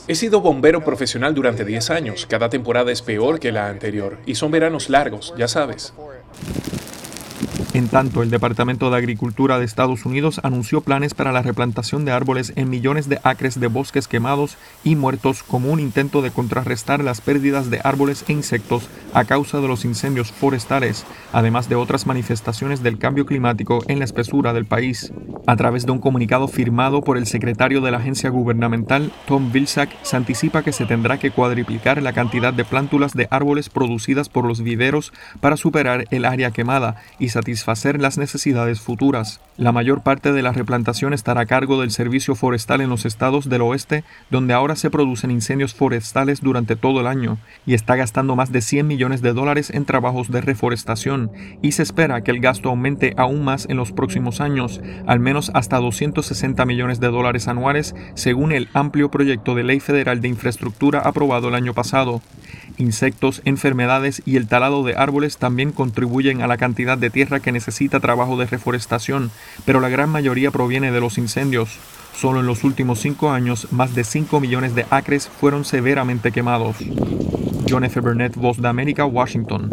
He 0.08 0.14
sido 0.14 0.40
bombero 0.40 0.84
profesional 0.84 1.34
durante 1.34 1.64
10 1.64 1.90
años. 1.90 2.26
Cada 2.26 2.50
temporada 2.50 2.92
es 2.92 3.00
peor 3.02 3.40
que 3.40 3.52
la 3.52 3.68
anterior 3.68 4.18
y 4.26 4.34
son 4.34 4.50
veranos 4.50 4.90
largos, 4.90 5.34
ya 5.38 5.48
sabes. 5.48 5.94
En 7.80 7.88
tanto, 7.88 8.22
el 8.22 8.28
Departamento 8.28 8.90
de 8.90 8.98
Agricultura 8.98 9.58
de 9.58 9.64
Estados 9.64 10.04
Unidos 10.04 10.38
anunció 10.42 10.82
planes 10.82 11.14
para 11.14 11.32
la 11.32 11.40
replantación 11.40 12.04
de 12.04 12.12
árboles 12.12 12.52
en 12.56 12.68
millones 12.68 13.08
de 13.08 13.20
acres 13.22 13.58
de 13.58 13.68
bosques 13.68 14.06
quemados 14.06 14.58
y 14.84 14.96
muertos 14.96 15.42
como 15.42 15.70
un 15.70 15.80
intento 15.80 16.20
de 16.20 16.30
contrarrestar 16.30 17.02
las 17.02 17.22
pérdidas 17.22 17.70
de 17.70 17.80
árboles 17.82 18.26
e 18.28 18.34
insectos 18.34 18.90
a 19.14 19.24
causa 19.24 19.62
de 19.62 19.68
los 19.68 19.86
incendios 19.86 20.30
forestales, 20.30 21.06
además 21.32 21.70
de 21.70 21.76
otras 21.76 22.06
manifestaciones 22.06 22.82
del 22.82 22.98
cambio 22.98 23.24
climático 23.24 23.82
en 23.88 23.98
la 23.98 24.04
espesura 24.04 24.52
del 24.52 24.66
país. 24.66 25.10
A 25.46 25.56
través 25.56 25.86
de 25.86 25.92
un 25.92 26.00
comunicado 26.00 26.48
firmado 26.48 27.00
por 27.00 27.16
el 27.16 27.26
secretario 27.26 27.80
de 27.80 27.92
la 27.92 27.96
agencia 27.96 28.28
gubernamental, 28.28 29.10
Tom 29.26 29.52
Vilsack, 29.52 29.90
se 30.02 30.16
anticipa 30.16 30.62
que 30.62 30.72
se 30.72 30.84
tendrá 30.84 31.18
que 31.18 31.30
cuadriplicar 31.30 32.02
la 32.02 32.12
cantidad 32.12 32.52
de 32.52 32.66
plántulas 32.66 33.14
de 33.14 33.26
árboles 33.30 33.70
producidas 33.70 34.28
por 34.28 34.44
los 34.44 34.60
viveros 34.60 35.14
para 35.40 35.56
superar 35.56 36.04
el 36.10 36.26
área 36.26 36.50
quemada 36.50 36.96
y 37.18 37.30
satisfacer 37.30 37.69
las 37.74 38.18
necesidades 38.18 38.80
futuras. 38.80 39.40
La 39.56 39.70
mayor 39.70 40.02
parte 40.02 40.32
de 40.32 40.42
la 40.42 40.52
replantación 40.52 41.12
estará 41.12 41.42
a 41.42 41.46
cargo 41.46 41.80
del 41.80 41.90
Servicio 41.90 42.34
Forestal 42.34 42.80
en 42.80 42.90
los 42.90 43.06
estados 43.06 43.48
del 43.48 43.62
oeste, 43.62 44.02
donde 44.28 44.54
ahora 44.54 44.74
se 44.74 44.90
producen 44.90 45.30
incendios 45.30 45.74
forestales 45.74 46.40
durante 46.40 46.74
todo 46.74 47.00
el 47.00 47.06
año, 47.06 47.38
y 47.66 47.74
está 47.74 47.94
gastando 47.94 48.34
más 48.34 48.50
de 48.50 48.60
100 48.60 48.86
millones 48.86 49.22
de 49.22 49.32
dólares 49.32 49.70
en 49.70 49.84
trabajos 49.84 50.30
de 50.30 50.40
reforestación, 50.40 51.30
y 51.62 51.72
se 51.72 51.82
espera 51.82 52.22
que 52.22 52.32
el 52.32 52.40
gasto 52.40 52.70
aumente 52.70 53.14
aún 53.16 53.44
más 53.44 53.66
en 53.68 53.76
los 53.76 53.92
próximos 53.92 54.40
años, 54.40 54.80
al 55.06 55.20
menos 55.20 55.52
hasta 55.54 55.78
260 55.78 56.64
millones 56.64 56.98
de 56.98 57.08
dólares 57.08 57.46
anuales, 57.46 57.94
según 58.14 58.50
el 58.50 58.68
amplio 58.72 59.10
proyecto 59.10 59.54
de 59.54 59.62
ley 59.62 59.78
federal 59.78 60.20
de 60.20 60.28
infraestructura 60.28 61.00
aprobado 61.00 61.48
el 61.48 61.54
año 61.54 61.74
pasado. 61.74 62.20
Insectos, 62.78 63.42
enfermedades 63.44 64.22
y 64.24 64.36
el 64.36 64.48
talado 64.48 64.82
de 64.82 64.96
árboles 64.96 65.36
también 65.36 65.70
contribuyen 65.70 66.40
a 66.40 66.46
la 66.46 66.56
cantidad 66.56 66.96
de 66.96 67.10
tierra 67.10 67.40
que 67.40 67.52
necesita 67.60 68.00
trabajo 68.00 68.38
de 68.38 68.46
reforestación, 68.46 69.30
pero 69.66 69.80
la 69.80 69.90
gran 69.90 70.08
mayoría 70.08 70.50
proviene 70.50 70.90
de 70.90 71.00
los 71.00 71.18
incendios. 71.18 71.78
Solo 72.16 72.40
en 72.40 72.46
los 72.46 72.64
últimos 72.64 73.00
cinco 73.00 73.30
años, 73.30 73.68
más 73.70 73.94
de 73.94 74.02
5 74.02 74.40
millones 74.40 74.74
de 74.74 74.86
acres 74.88 75.28
fueron 75.28 75.66
severamente 75.66 76.32
quemados. 76.32 76.76
John 77.68 77.84
F. 77.84 78.00
Burnett, 78.00 78.34
Voz 78.34 78.56
de 78.60 78.68
América, 78.68 79.04
Washington 79.04 79.70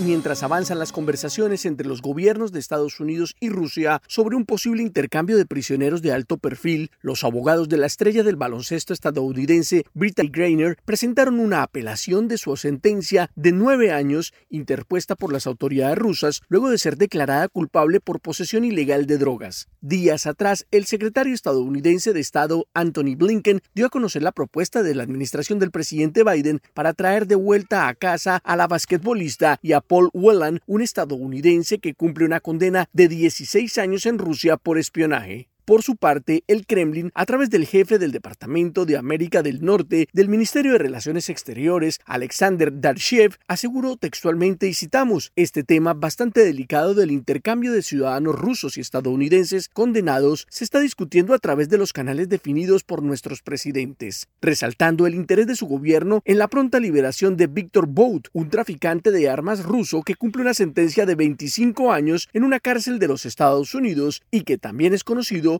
mientras 0.00 0.42
avanzan 0.42 0.78
las 0.78 0.92
conversaciones 0.92 1.64
entre 1.64 1.86
los 1.86 2.02
gobiernos 2.02 2.52
de 2.52 2.60
Estados 2.60 3.00
Unidos 3.00 3.34
y 3.40 3.48
Rusia 3.48 4.00
sobre 4.06 4.36
un 4.36 4.44
posible 4.44 4.82
intercambio 4.82 5.36
de 5.36 5.46
prisioneros 5.46 6.02
de 6.02 6.12
alto 6.12 6.38
perfil, 6.38 6.90
los 7.00 7.24
abogados 7.24 7.68
de 7.68 7.78
la 7.78 7.86
estrella 7.86 8.22
del 8.22 8.36
baloncesto 8.36 8.92
estadounidense 8.92 9.84
Brittany 9.94 10.30
Greiner 10.30 10.76
presentaron 10.84 11.40
una 11.40 11.62
apelación 11.62 12.28
de 12.28 12.38
su 12.38 12.56
sentencia 12.56 13.30
de 13.34 13.52
nueve 13.52 13.92
años 13.92 14.32
interpuesta 14.50 15.16
por 15.16 15.32
las 15.32 15.46
autoridades 15.46 15.98
rusas 15.98 16.42
luego 16.48 16.70
de 16.70 16.78
ser 16.78 16.96
declarada 16.96 17.48
culpable 17.48 18.00
por 18.00 18.20
posesión 18.20 18.64
ilegal 18.64 19.06
de 19.06 19.18
drogas. 19.18 19.68
Días 19.80 20.26
atrás, 20.26 20.66
el 20.70 20.86
secretario 20.86 21.34
estadounidense 21.34 22.12
de 22.12 22.20
Estado 22.20 22.66
Anthony 22.74 23.16
Blinken 23.16 23.62
dio 23.74 23.86
a 23.86 23.90
conocer 23.90 24.22
la 24.22 24.32
propuesta 24.32 24.82
de 24.82 24.94
la 24.94 25.02
administración 25.02 25.58
del 25.58 25.70
presidente 25.70 26.24
Biden 26.24 26.60
para 26.74 26.94
traer 26.94 27.26
de 27.26 27.36
vuelta 27.36 27.88
a 27.88 27.94
casa 27.94 28.36
a 28.44 28.56
la 28.56 28.66
basquetbolista 28.66 29.58
y 29.62 29.72
a 29.72 29.80
Paul 29.88 30.10
Whelan, 30.12 30.60
un 30.66 30.82
estadounidense 30.82 31.78
que 31.78 31.94
cumple 31.94 32.26
una 32.26 32.40
condena 32.40 32.88
de 32.92 33.08
16 33.08 33.78
años 33.78 34.06
en 34.06 34.18
Rusia 34.18 34.58
por 34.58 34.78
espionaje. 34.78 35.48
Por 35.68 35.82
su 35.82 35.96
parte, 35.96 36.44
el 36.46 36.66
Kremlin, 36.66 37.10
a 37.14 37.26
través 37.26 37.50
del 37.50 37.66
jefe 37.66 37.98
del 37.98 38.10
Departamento 38.10 38.86
de 38.86 38.96
América 38.96 39.42
del 39.42 39.62
Norte 39.62 40.08
del 40.14 40.30
Ministerio 40.30 40.72
de 40.72 40.78
Relaciones 40.78 41.28
Exteriores, 41.28 42.00
Alexander 42.06 42.80
Darshev, 42.80 43.36
aseguró 43.48 43.98
textualmente, 43.98 44.66
y 44.66 44.72
citamos, 44.72 45.30
este 45.36 45.64
tema 45.64 45.92
bastante 45.92 46.42
delicado 46.42 46.94
del 46.94 47.10
intercambio 47.10 47.70
de 47.70 47.82
ciudadanos 47.82 48.34
rusos 48.34 48.78
y 48.78 48.80
estadounidenses 48.80 49.68
condenados 49.68 50.46
se 50.48 50.64
está 50.64 50.80
discutiendo 50.80 51.34
a 51.34 51.38
través 51.38 51.68
de 51.68 51.76
los 51.76 51.92
canales 51.92 52.30
definidos 52.30 52.82
por 52.82 53.02
nuestros 53.02 53.42
presidentes, 53.42 54.26
resaltando 54.40 55.06
el 55.06 55.14
interés 55.14 55.48
de 55.48 55.56
su 55.56 55.66
gobierno 55.66 56.22
en 56.24 56.38
la 56.38 56.48
pronta 56.48 56.80
liberación 56.80 57.36
de 57.36 57.46
Víctor 57.46 57.88
Bout, 57.88 58.28
un 58.32 58.48
traficante 58.48 59.10
de 59.10 59.28
armas 59.28 59.64
ruso 59.64 60.00
que 60.02 60.14
cumple 60.14 60.40
una 60.40 60.54
sentencia 60.54 61.04
de 61.04 61.14
25 61.14 61.92
años 61.92 62.30
en 62.32 62.44
una 62.44 62.58
cárcel 62.58 62.98
de 62.98 63.08
los 63.08 63.26
Estados 63.26 63.74
Unidos 63.74 64.22
y 64.30 64.44
que 64.44 64.56
también 64.56 64.94
es 64.94 65.04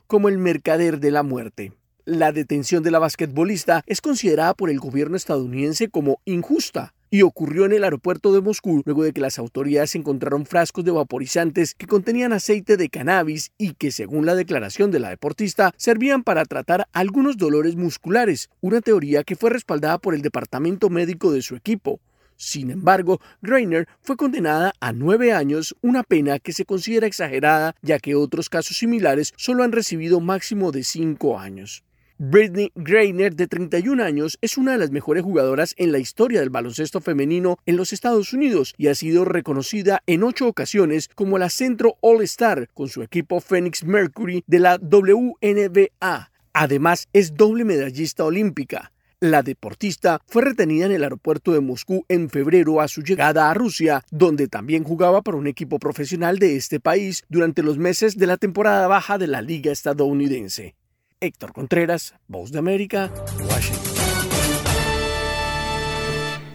como 0.06 0.28
el 0.28 0.38
mercader 0.38 1.00
de 1.00 1.10
la 1.10 1.22
muerte. 1.22 1.72
La 2.04 2.32
detención 2.32 2.82
de 2.82 2.90
la 2.90 2.98
basquetbolista 2.98 3.82
es 3.86 4.00
considerada 4.00 4.54
por 4.54 4.70
el 4.70 4.80
gobierno 4.80 5.16
estadounidense 5.16 5.88
como 5.88 6.20
injusta 6.24 6.94
y 7.10 7.22
ocurrió 7.22 7.64
en 7.64 7.72
el 7.72 7.84
aeropuerto 7.84 8.32
de 8.32 8.40
Moscú 8.40 8.82
luego 8.84 9.02
de 9.02 9.12
que 9.12 9.20
las 9.20 9.38
autoridades 9.38 9.94
encontraron 9.94 10.46
frascos 10.46 10.84
de 10.84 10.90
vaporizantes 10.90 11.74
que 11.74 11.86
contenían 11.86 12.32
aceite 12.32 12.76
de 12.76 12.88
cannabis 12.88 13.52
y 13.58 13.74
que, 13.74 13.90
según 13.90 14.26
la 14.26 14.34
declaración 14.34 14.90
de 14.90 15.00
la 15.00 15.10
deportista, 15.10 15.72
servían 15.76 16.22
para 16.22 16.44
tratar 16.44 16.86
algunos 16.92 17.36
dolores 17.36 17.76
musculares, 17.76 18.50
una 18.60 18.80
teoría 18.80 19.24
que 19.24 19.36
fue 19.36 19.50
respaldada 19.50 19.98
por 19.98 20.14
el 20.14 20.22
departamento 20.22 20.90
médico 20.90 21.32
de 21.32 21.42
su 21.42 21.56
equipo. 21.56 22.00
Sin 22.40 22.70
embargo, 22.70 23.20
Greiner 23.42 23.88
fue 24.00 24.16
condenada 24.16 24.72
a 24.78 24.92
nueve 24.92 25.32
años, 25.32 25.76
una 25.82 26.04
pena 26.04 26.38
que 26.38 26.52
se 26.52 26.64
considera 26.64 27.08
exagerada 27.08 27.74
ya 27.82 27.98
que 27.98 28.14
otros 28.14 28.48
casos 28.48 28.76
similares 28.76 29.34
solo 29.36 29.64
han 29.64 29.72
recibido 29.72 30.20
máximo 30.20 30.70
de 30.70 30.84
cinco 30.84 31.40
años. 31.40 31.82
Britney 32.20 32.70
Greiner, 32.76 33.34
de 33.34 33.48
31 33.48 34.02
años, 34.02 34.38
es 34.40 34.56
una 34.56 34.72
de 34.72 34.78
las 34.78 34.92
mejores 34.92 35.24
jugadoras 35.24 35.74
en 35.78 35.90
la 35.90 35.98
historia 35.98 36.38
del 36.38 36.50
baloncesto 36.50 37.00
femenino 37.00 37.58
en 37.66 37.76
los 37.76 37.92
Estados 37.92 38.32
Unidos 38.32 38.74
y 38.76 38.86
ha 38.86 38.94
sido 38.94 39.24
reconocida 39.24 40.02
en 40.06 40.22
ocho 40.22 40.46
ocasiones 40.46 41.08
como 41.16 41.38
la 41.38 41.50
centro 41.50 41.96
All-Star 42.00 42.68
con 42.72 42.88
su 42.88 43.02
equipo 43.02 43.40
Phoenix 43.40 43.84
Mercury 43.84 44.44
de 44.46 44.58
la 44.60 44.78
WNBA. 44.78 46.30
Además, 46.52 47.08
es 47.12 47.34
doble 47.34 47.64
medallista 47.64 48.24
olímpica. 48.24 48.92
La 49.20 49.42
deportista 49.42 50.20
fue 50.28 50.44
retenida 50.44 50.86
en 50.86 50.92
el 50.92 51.02
aeropuerto 51.02 51.52
de 51.52 51.60
Moscú 51.60 52.04
en 52.08 52.30
febrero 52.30 52.80
a 52.80 52.86
su 52.86 53.02
llegada 53.02 53.50
a 53.50 53.54
Rusia, 53.54 54.04
donde 54.12 54.46
también 54.46 54.84
jugaba 54.84 55.22
para 55.22 55.36
un 55.36 55.48
equipo 55.48 55.80
profesional 55.80 56.38
de 56.38 56.54
este 56.54 56.78
país 56.78 57.24
durante 57.28 57.64
los 57.64 57.78
meses 57.78 58.16
de 58.16 58.28
la 58.28 58.36
temporada 58.36 58.86
baja 58.86 59.18
de 59.18 59.26
la 59.26 59.42
liga 59.42 59.72
estadounidense. 59.72 60.76
Héctor 61.18 61.52
Contreras, 61.52 62.14
Voz 62.28 62.52
de 62.52 62.60
América, 62.60 63.10
Washington. 63.50 63.92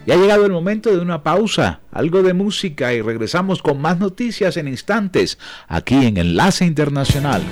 Ya 0.07 0.13
ha 0.13 0.17
llegado 0.17 0.45
el 0.45 0.53
momento 0.53 0.89
de 0.89 1.01
una 1.01 1.21
pausa, 1.21 1.81
algo 1.91 2.23
de 2.23 2.33
música 2.33 2.93
y 2.93 3.01
regresamos 3.01 3.61
con 3.61 3.81
más 3.81 3.99
noticias 3.99 4.55
en 4.55 4.69
instantes 4.69 5.37
aquí 5.67 6.05
en 6.05 6.15
Enlace 6.15 6.63
Internacional. 6.63 7.43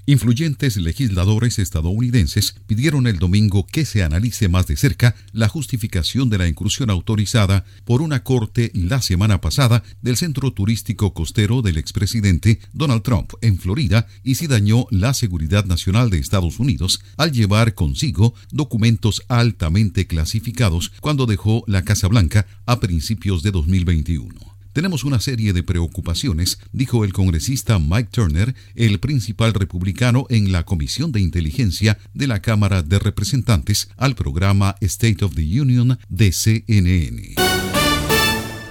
Influyentes 0.05 0.77
legisladores 0.79 1.61
estadounidenses 1.61 2.57
pidieron 2.67 3.07
el 3.07 3.21
domingo 3.21 3.65
que 3.65 3.85
se 3.85 4.03
analice 4.03 4.49
más 4.49 4.67
de 4.67 4.77
cerca 4.77 5.15
la 5.33 5.49
justificación 5.49 6.29
de 6.29 6.38
la 6.38 6.49
incursión 6.49 6.91
autorizada 6.91 7.65
por 7.85 8.03
una 8.03 8.25
corte 8.25 8.73
la 8.75 9.01
semana 9.01 9.41
pasada 9.41 9.85
del 10.01 10.17
centro 10.17 10.53
turístico 10.53 11.15
costero 11.15 11.62
del 11.62 11.77
expresidente 11.77 12.59
Donald 12.73 13.03
Trump 13.03 13.35
en 13.43 13.59
Florida 13.59 14.09
y 14.25 14.35
si 14.35 14.49
dañó 14.49 14.87
la 14.91 15.15
seguridad 15.15 15.67
nacional 15.67 16.11
de 16.11 16.19
Estados 16.19 16.59
Unidos 16.59 17.01
al 17.17 17.31
llevar 17.31 17.75
consigo 17.75 18.35
documentos 18.51 19.23
altamente 19.29 20.09
clasificados 20.09 20.91
cuando 21.01 21.27
dejó 21.27 21.62
la 21.69 21.85
Casa 21.85 22.09
Blanca 22.09 22.49
a 22.67 22.81
principios 22.81 23.45
de 23.45 23.53
2021. 23.53 24.62
Tenemos 24.73 25.05
una 25.05 25.21
serie 25.21 25.53
de 25.53 25.63
preocupaciones, 25.63 26.59
dijo 26.73 27.05
el 27.05 27.13
congresista 27.13 27.79
Mike 27.79 28.09
Turner, 28.11 28.55
el 28.75 29.01
principal 29.01 29.53
republicano 29.53 30.27
en 30.31 30.51
la 30.51 30.65
Comisión 30.65 31.13
de 31.13 31.21
Inteligencia 31.21 31.99
de 32.15 32.27
la 32.27 32.41
Cámara 32.41 32.83
de 32.83 32.99
Representantes, 32.99 33.91
al 33.99 34.15
programa 34.15 34.77
State 34.81 35.25
of 35.25 35.35
the 35.35 35.61
Union 35.61 35.99
de 36.09 36.33
CNN. 36.33 37.52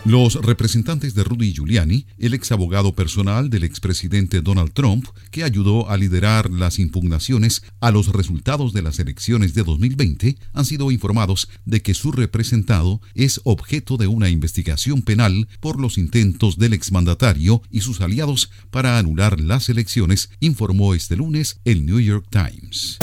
Los 0.04 0.34
representantes 0.34 1.14
de 1.14 1.24
Rudy 1.24 1.54
Giuliani, 1.54 2.08
el 2.18 2.34
ex 2.34 2.52
abogado 2.52 2.96
personal 2.96 3.52
del 3.52 3.64
expresidente 3.64 4.42
Donald 4.42 4.74
Trump, 4.74 5.06
que 5.30 5.44
ayudó 5.44 5.92
a 5.92 5.98
liderar 5.98 6.50
las 6.50 6.80
impugnaciones 6.80 7.62
a 7.80 7.92
los 7.92 8.08
resultados 8.08 8.74
de 8.74 8.82
las 8.82 8.98
elecciones 8.98 9.54
de 9.54 9.64
2020, 9.64 10.38
han 10.54 10.66
sido 10.66 10.90
informados 10.90 11.50
de 11.66 11.84
que 11.84 11.94
su 11.94 12.12
representado 12.12 13.00
es 13.14 13.42
objeto 13.44 13.98
de 13.98 14.08
una 14.08 14.30
investigación 14.30 15.04
penal 15.04 15.48
por 15.60 15.80
los 15.80 16.00
intentos 16.00 16.58
del 16.58 16.74
exmandatario 16.74 17.62
y 17.70 17.82
sus 17.82 18.02
aliados 18.02 18.50
para 18.72 18.98
anular 18.98 19.40
las 19.40 19.70
elecciones, 19.70 20.32
informó 20.40 20.96
este 20.96 21.16
lunes 21.16 21.60
el 21.64 21.86
New 21.86 22.00
York 22.00 22.26
Times. 22.32 22.98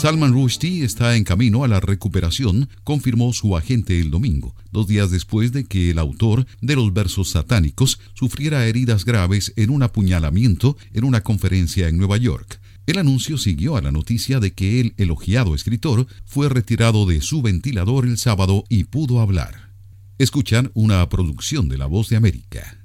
Salman 0.00 0.32
Rushdie 0.32 0.82
está 0.82 1.14
en 1.14 1.24
camino 1.24 1.62
a 1.62 1.68
la 1.68 1.78
recuperación, 1.78 2.70
confirmó 2.84 3.34
su 3.34 3.54
agente 3.54 4.00
el 4.00 4.10
domingo, 4.10 4.54
dos 4.72 4.86
días 4.86 5.10
después 5.10 5.52
de 5.52 5.64
que 5.64 5.90
el 5.90 5.98
autor 5.98 6.46
de 6.62 6.74
los 6.74 6.94
versos 6.94 7.28
satánicos 7.28 8.00
sufriera 8.14 8.66
heridas 8.66 9.04
graves 9.04 9.52
en 9.56 9.68
un 9.68 9.82
apuñalamiento 9.82 10.78
en 10.94 11.04
una 11.04 11.20
conferencia 11.20 11.86
en 11.88 11.98
Nueva 11.98 12.16
York. 12.16 12.62
El 12.86 12.96
anuncio 12.96 13.36
siguió 13.36 13.76
a 13.76 13.82
la 13.82 13.92
noticia 13.92 14.40
de 14.40 14.54
que 14.54 14.80
el 14.80 14.94
elogiado 14.96 15.54
escritor 15.54 16.06
fue 16.24 16.48
retirado 16.48 17.04
de 17.04 17.20
su 17.20 17.42
ventilador 17.42 18.06
el 18.06 18.16
sábado 18.16 18.64
y 18.70 18.84
pudo 18.84 19.20
hablar. 19.20 19.74
Escuchan 20.16 20.70
una 20.72 21.06
producción 21.10 21.68
de 21.68 21.76
La 21.76 21.84
Voz 21.84 22.08
de 22.08 22.16
América. 22.16 22.79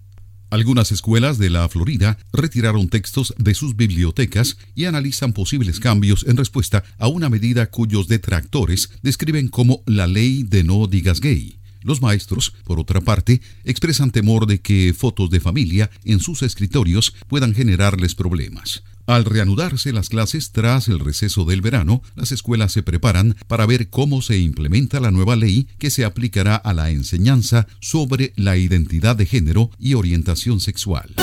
Algunas 0.49 0.91
escuelas 0.91 1.37
de 1.37 1.49
la 1.49 1.67
Florida 1.67 2.17
retiraron 2.31 2.87
textos 2.87 3.33
de 3.37 3.53
sus 3.55 3.75
bibliotecas 3.75 4.57
y 4.75 4.85
analizan 4.85 5.33
posibles 5.33 5.79
cambios 5.79 6.25
en 6.27 6.37
respuesta 6.37 6.83
a 6.97 7.07
una 7.07 7.29
medida 7.29 7.65
cuyos 7.65 8.07
detractores 8.07 8.91
describen 9.01 9.47
como 9.47 9.83
la 9.85 10.07
ley 10.07 10.43
de 10.43 10.63
no 10.63 10.87
digas 10.87 11.19
gay. 11.19 11.57
Los 11.81 12.01
maestros, 12.01 12.53
por 12.63 12.79
otra 12.79 13.01
parte, 13.01 13.41
expresan 13.63 14.11
temor 14.11 14.47
de 14.47 14.59
que 14.59 14.93
fotos 14.97 15.29
de 15.29 15.39
familia 15.39 15.91
en 16.03 16.19
sus 16.19 16.41
escritorios 16.41 17.13
puedan 17.27 17.53
generarles 17.53 18.15
problemas. 18.15 18.83
Al 19.07 19.23
reanudarse 19.23 19.93
las 19.93 20.09
clases 20.09 20.51
tras 20.51 20.87
el 20.87 20.99
receso 20.99 21.45
del 21.45 21.61
verano, 21.61 22.01
las 22.15 22.31
escuelas 22.31 22.71
se 22.71 22.81
preparan 22.81 23.35
para 23.47 23.67
ver 23.67 23.89
cómo 23.89 24.23
se 24.23 24.39
implementa 24.39 24.99
la 24.99 25.11
nueva 25.11 25.35
ley 25.35 25.67
que 25.77 25.91
se 25.91 26.05
aplicará 26.05 26.55
a 26.55 26.73
la 26.73 26.89
enseñanza 26.89 27.67
sobre 27.79 28.33
la 28.35 28.57
identidad 28.57 29.15
de 29.15 29.27
género 29.27 29.69
y 29.77 29.93
orientación 29.93 30.59
sexual. 30.59 31.13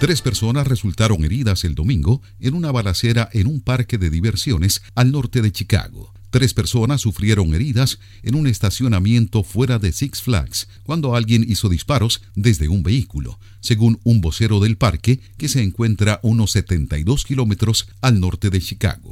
Tres 0.00 0.20
personas 0.20 0.66
resultaron 0.66 1.24
heridas 1.24 1.62
el 1.64 1.76
domingo 1.76 2.22
en 2.40 2.54
una 2.54 2.72
balacera 2.72 3.28
en 3.32 3.46
un 3.46 3.60
parque 3.60 3.96
de 3.96 4.10
diversiones 4.10 4.82
al 4.96 5.12
norte 5.12 5.42
de 5.42 5.52
Chicago. 5.52 6.12
Tres 6.30 6.52
personas 6.52 7.00
sufrieron 7.00 7.54
heridas 7.54 7.98
en 8.22 8.34
un 8.34 8.46
estacionamiento 8.46 9.42
fuera 9.42 9.78
de 9.78 9.92
Six 9.92 10.22
Flags 10.22 10.68
cuando 10.82 11.14
alguien 11.14 11.44
hizo 11.48 11.68
disparos 11.68 12.22
desde 12.34 12.68
un 12.68 12.82
vehículo, 12.82 13.38
según 13.60 13.98
un 14.04 14.20
vocero 14.20 14.60
del 14.60 14.76
parque 14.76 15.20
que 15.38 15.48
se 15.48 15.62
encuentra 15.62 16.20
unos 16.22 16.50
72 16.52 17.24
kilómetros 17.24 17.88
al 18.02 18.20
norte 18.20 18.50
de 18.50 18.60
Chicago. 18.60 19.10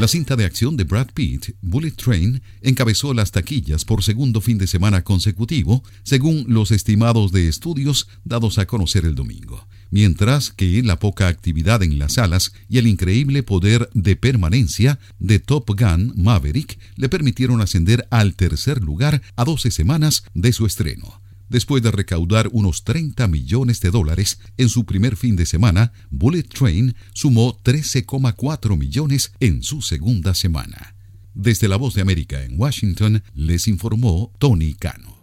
La 0.00 0.08
cinta 0.08 0.34
de 0.34 0.46
acción 0.46 0.78
de 0.78 0.84
Brad 0.84 1.08
Pitt, 1.12 1.56
Bullet 1.60 1.90
Train, 1.90 2.40
encabezó 2.62 3.12
las 3.12 3.32
taquillas 3.32 3.84
por 3.84 4.02
segundo 4.02 4.40
fin 4.40 4.56
de 4.56 4.66
semana 4.66 5.04
consecutivo, 5.04 5.84
según 6.04 6.46
los 6.48 6.70
estimados 6.70 7.32
de 7.32 7.48
estudios 7.48 8.08
dados 8.24 8.56
a 8.56 8.64
conocer 8.64 9.04
el 9.04 9.14
domingo. 9.14 9.66
Mientras 9.90 10.50
que 10.50 10.82
la 10.82 10.98
poca 10.98 11.28
actividad 11.28 11.82
en 11.82 11.98
las 11.98 12.14
salas 12.14 12.52
y 12.68 12.78
el 12.78 12.86
increíble 12.86 13.42
poder 13.42 13.90
de 13.94 14.16
permanencia 14.16 14.98
de 15.18 15.38
Top 15.38 15.70
Gun 15.78 16.12
Maverick 16.16 16.78
le 16.96 17.08
permitieron 17.08 17.60
ascender 17.60 18.06
al 18.10 18.34
tercer 18.34 18.82
lugar 18.82 19.22
a 19.36 19.44
12 19.44 19.70
semanas 19.70 20.24
de 20.34 20.52
su 20.52 20.66
estreno. 20.66 21.20
Después 21.48 21.82
de 21.82 21.90
recaudar 21.90 22.48
unos 22.52 22.84
30 22.84 23.26
millones 23.26 23.80
de 23.80 23.90
dólares 23.90 24.38
en 24.56 24.68
su 24.68 24.84
primer 24.84 25.16
fin 25.16 25.34
de 25.34 25.46
semana, 25.46 25.92
Bullet 26.08 26.44
Train 26.44 26.94
sumó 27.12 27.60
13,4 27.64 28.78
millones 28.78 29.32
en 29.40 29.64
su 29.64 29.82
segunda 29.82 30.34
semana. 30.34 30.94
Desde 31.34 31.66
la 31.66 31.76
Voz 31.76 31.94
de 31.94 32.02
América 32.02 32.44
en 32.44 32.58
Washington, 32.58 33.24
les 33.34 33.66
informó 33.66 34.32
Tony 34.38 34.74
Cano. 34.74 35.18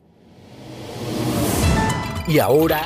Y 2.27 2.39
ahora 2.39 2.85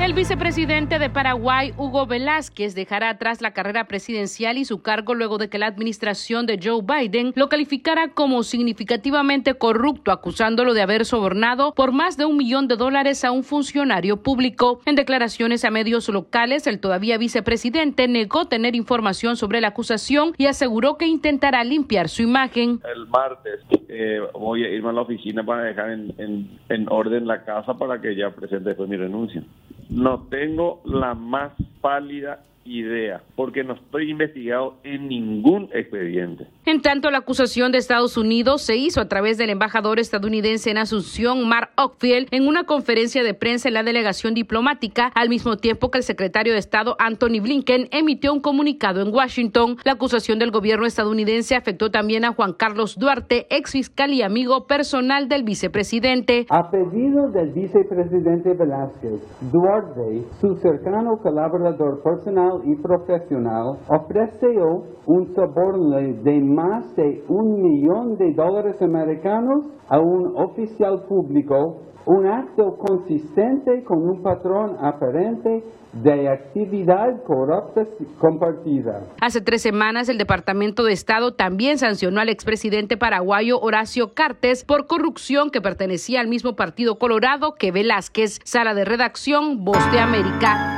El 0.00 0.14
vicepresidente 0.14 1.00
de 1.00 1.10
Paraguay, 1.10 1.72
Hugo 1.76 2.06
Velázquez, 2.06 2.76
dejará 2.76 3.10
atrás 3.10 3.42
la 3.42 3.50
carrera 3.50 3.88
presidencial 3.88 4.56
y 4.56 4.64
su 4.64 4.80
cargo 4.80 5.12
luego 5.12 5.38
de 5.38 5.48
que 5.48 5.58
la 5.58 5.66
administración 5.66 6.46
de 6.46 6.60
Joe 6.62 6.82
Biden 6.82 7.32
lo 7.34 7.48
calificara 7.48 8.12
como 8.14 8.44
significativamente 8.44 9.54
corrupto, 9.54 10.12
acusándolo 10.12 10.72
de 10.72 10.82
haber 10.82 11.04
sobornado 11.04 11.74
por 11.74 11.90
más 11.90 12.16
de 12.16 12.26
un 12.26 12.36
millón 12.36 12.68
de 12.68 12.76
dólares 12.76 13.24
a 13.24 13.32
un 13.32 13.42
funcionario 13.42 14.22
público. 14.22 14.80
En 14.86 14.94
declaraciones 14.94 15.64
a 15.64 15.72
medios 15.72 16.08
locales, 16.08 16.68
el 16.68 16.78
todavía 16.78 17.18
vicepresidente 17.18 18.06
negó 18.06 18.46
tener 18.46 18.76
información 18.76 19.36
sobre 19.36 19.60
la 19.60 19.68
acusación 19.68 20.32
y 20.38 20.46
aseguró 20.46 20.96
que 20.96 21.08
intentará 21.08 21.64
limpiar 21.64 22.08
su 22.08 22.22
imagen. 22.22 22.80
El 22.94 23.08
martes 23.08 23.64
eh, 23.88 24.20
voy 24.32 24.62
a 24.62 24.68
irme 24.70 24.90
a 24.90 24.92
la 24.92 25.00
oficina 25.00 25.44
para 25.44 25.64
dejar 25.64 25.90
en, 25.90 26.14
en 26.68 26.86
orden 26.88 27.26
la 27.26 27.44
casa 27.44 27.74
para 27.74 28.00
que 28.00 28.14
ya 28.14 28.30
presente 28.30 28.68
después 28.68 28.88
mi 28.88 28.96
renuncia. 28.96 29.42
No 29.88 30.26
tengo 30.28 30.82
la 30.84 31.14
más 31.14 31.52
pálida 31.80 32.44
idea, 32.68 33.22
porque 33.34 33.64
no 33.64 33.74
estoy 33.74 34.10
investigado 34.10 34.76
en 34.84 35.08
ningún 35.08 35.70
expediente. 35.72 36.46
En 36.66 36.82
tanto, 36.82 37.10
la 37.10 37.18
acusación 37.18 37.72
de 37.72 37.78
Estados 37.78 38.16
Unidos 38.16 38.62
se 38.62 38.76
hizo 38.76 39.00
a 39.00 39.08
través 39.08 39.38
del 39.38 39.50
embajador 39.50 39.98
estadounidense 39.98 40.70
en 40.70 40.78
Asunción, 40.78 41.48
Mark 41.48 41.70
Ockfield, 41.76 42.28
en 42.30 42.46
una 42.46 42.64
conferencia 42.64 43.22
de 43.22 43.34
prensa 43.34 43.68
en 43.68 43.74
la 43.74 43.82
delegación 43.82 44.34
diplomática, 44.34 45.10
al 45.14 45.28
mismo 45.28 45.56
tiempo 45.56 45.90
que 45.90 45.98
el 45.98 46.04
secretario 46.04 46.52
de 46.52 46.58
Estado 46.58 46.96
Anthony 46.98 47.40
Blinken 47.42 47.88
emitió 47.90 48.32
un 48.32 48.40
comunicado 48.40 49.00
en 49.00 49.14
Washington. 49.14 49.76
La 49.84 49.92
acusación 49.92 50.38
del 50.38 50.50
gobierno 50.50 50.86
estadounidense 50.86 51.56
afectó 51.56 51.90
también 51.90 52.24
a 52.24 52.32
Juan 52.32 52.52
Carlos 52.52 52.96
Duarte, 52.98 53.46
ex 53.50 53.72
fiscal 53.72 54.12
y 54.12 54.22
amigo 54.22 54.66
personal 54.66 55.28
del 55.28 55.44
vicepresidente. 55.44 56.46
A 56.50 56.70
pedido 56.70 57.30
del 57.30 57.52
vicepresidente 57.52 58.54
Velázquez, 58.54 59.20
Duarte, 59.52 60.24
su 60.40 60.54
cercano 60.56 61.18
colaborador 61.22 62.02
personal 62.02 62.57
y 62.64 62.76
profesional 62.76 63.78
ofreció 63.88 64.84
un 65.06 65.34
soborno 65.34 65.96
de 65.96 66.40
más 66.40 66.94
de 66.96 67.22
un 67.28 67.62
millón 67.62 68.16
de 68.16 68.32
dólares 68.34 68.80
americanos 68.82 69.66
a 69.88 69.98
un 69.98 70.36
oficial 70.36 71.02
público, 71.08 71.82
un 72.06 72.26
acto 72.26 72.76
consistente 72.78 73.84
con 73.84 73.98
un 73.98 74.22
patrón 74.22 74.76
aparente 74.80 75.62
de 75.92 76.28
actividad 76.28 77.22
corrupta 77.26 77.82
compartida. 78.18 79.02
Hace 79.20 79.40
tres 79.40 79.62
semanas, 79.62 80.08
el 80.08 80.18
Departamento 80.18 80.84
de 80.84 80.92
Estado 80.92 81.34
también 81.34 81.78
sancionó 81.78 82.20
al 82.20 82.28
expresidente 82.28 82.96
paraguayo 82.96 83.58
Horacio 83.60 84.14
Cartes 84.14 84.64
por 84.64 84.86
corrupción 84.86 85.50
que 85.50 85.60
pertenecía 85.60 86.20
al 86.20 86.28
mismo 86.28 86.56
partido 86.56 86.98
colorado 86.98 87.54
que 87.58 87.72
Velázquez. 87.72 88.38
Sala 88.44 88.74
de 88.74 88.84
redacción, 88.84 89.64
Voz 89.64 89.92
de 89.92 89.98
América. 89.98 90.77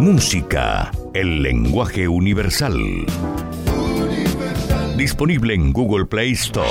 Música, 0.00 0.90
el 1.12 1.42
lenguaje 1.42 2.08
universal. 2.08 2.74
Disponible 4.96 5.52
en 5.52 5.74
Google 5.74 6.06
Play 6.06 6.32
Store. 6.32 6.64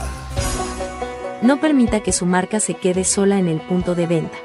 No 1.42 1.60
permita 1.60 2.02
que 2.02 2.12
su 2.12 2.26
marca 2.26 2.60
se 2.60 2.76
quede 2.76 3.04
sola 3.04 3.40
en 3.40 3.48
el 3.48 3.62
punto 3.62 3.96
de 3.96 4.06
venta. 4.06 4.38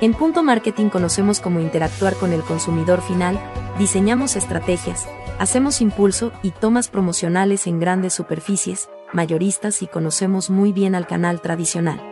En 0.00 0.14
Punto 0.14 0.42
Marketing 0.42 0.88
conocemos 0.88 1.38
cómo 1.38 1.60
interactuar 1.60 2.16
con 2.16 2.32
el 2.32 2.42
consumidor 2.42 3.02
final, 3.02 3.38
diseñamos 3.78 4.36
estrategias, 4.36 5.06
hacemos 5.38 5.80
impulso 5.80 6.32
y 6.42 6.50
tomas 6.50 6.88
promocionales 6.88 7.68
en 7.68 7.78
grandes 7.78 8.14
superficies, 8.14 8.88
mayoristas 9.12 9.80
y 9.80 9.86
conocemos 9.86 10.50
muy 10.50 10.72
bien 10.72 10.96
al 10.96 11.06
canal 11.06 11.40
tradicional. 11.40 12.11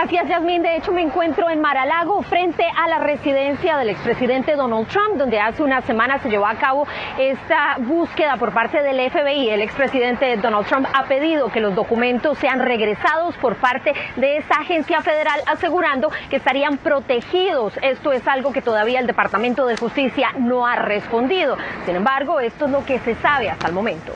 Gracias, 0.01 0.29
Yasmín. 0.29 0.63
De 0.63 0.77
hecho, 0.77 0.91
me 0.91 1.03
encuentro 1.03 1.47
en 1.51 1.61
Maralago, 1.61 2.23
frente 2.23 2.65
a 2.75 2.87
la 2.87 2.97
residencia 2.97 3.77
del 3.77 3.89
expresidente 3.89 4.55
Donald 4.55 4.87
Trump, 4.87 5.15
donde 5.15 5.39
hace 5.39 5.61
una 5.61 5.81
semana 5.81 6.17
se 6.17 6.27
llevó 6.27 6.47
a 6.47 6.55
cabo 6.55 6.87
esta 7.19 7.75
búsqueda 7.77 8.37
por 8.37 8.51
parte 8.51 8.81
del 8.81 9.11
FBI. 9.11 9.51
El 9.51 9.61
expresidente 9.61 10.37
Donald 10.37 10.65
Trump 10.65 10.87
ha 10.91 11.03
pedido 11.03 11.51
que 11.51 11.59
los 11.59 11.75
documentos 11.75 12.39
sean 12.39 12.61
regresados 12.61 13.37
por 13.37 13.57
parte 13.57 13.93
de 14.15 14.37
esa 14.37 14.55
agencia 14.61 15.01
federal, 15.01 15.39
asegurando 15.45 16.09
que 16.31 16.37
estarían 16.37 16.77
protegidos. 16.77 17.77
Esto 17.83 18.11
es 18.11 18.27
algo 18.27 18.51
que 18.51 18.63
todavía 18.63 18.99
el 18.99 19.05
Departamento 19.05 19.67
de 19.67 19.77
Justicia 19.77 20.29
no 20.35 20.65
ha 20.65 20.77
respondido. 20.77 21.57
Sin 21.85 21.95
embargo, 21.95 22.39
esto 22.39 22.65
es 22.65 22.71
lo 22.71 22.83
que 22.83 22.97
se 22.97 23.13
sabe 23.17 23.51
hasta 23.51 23.67
el 23.67 23.73
momento. 23.73 24.13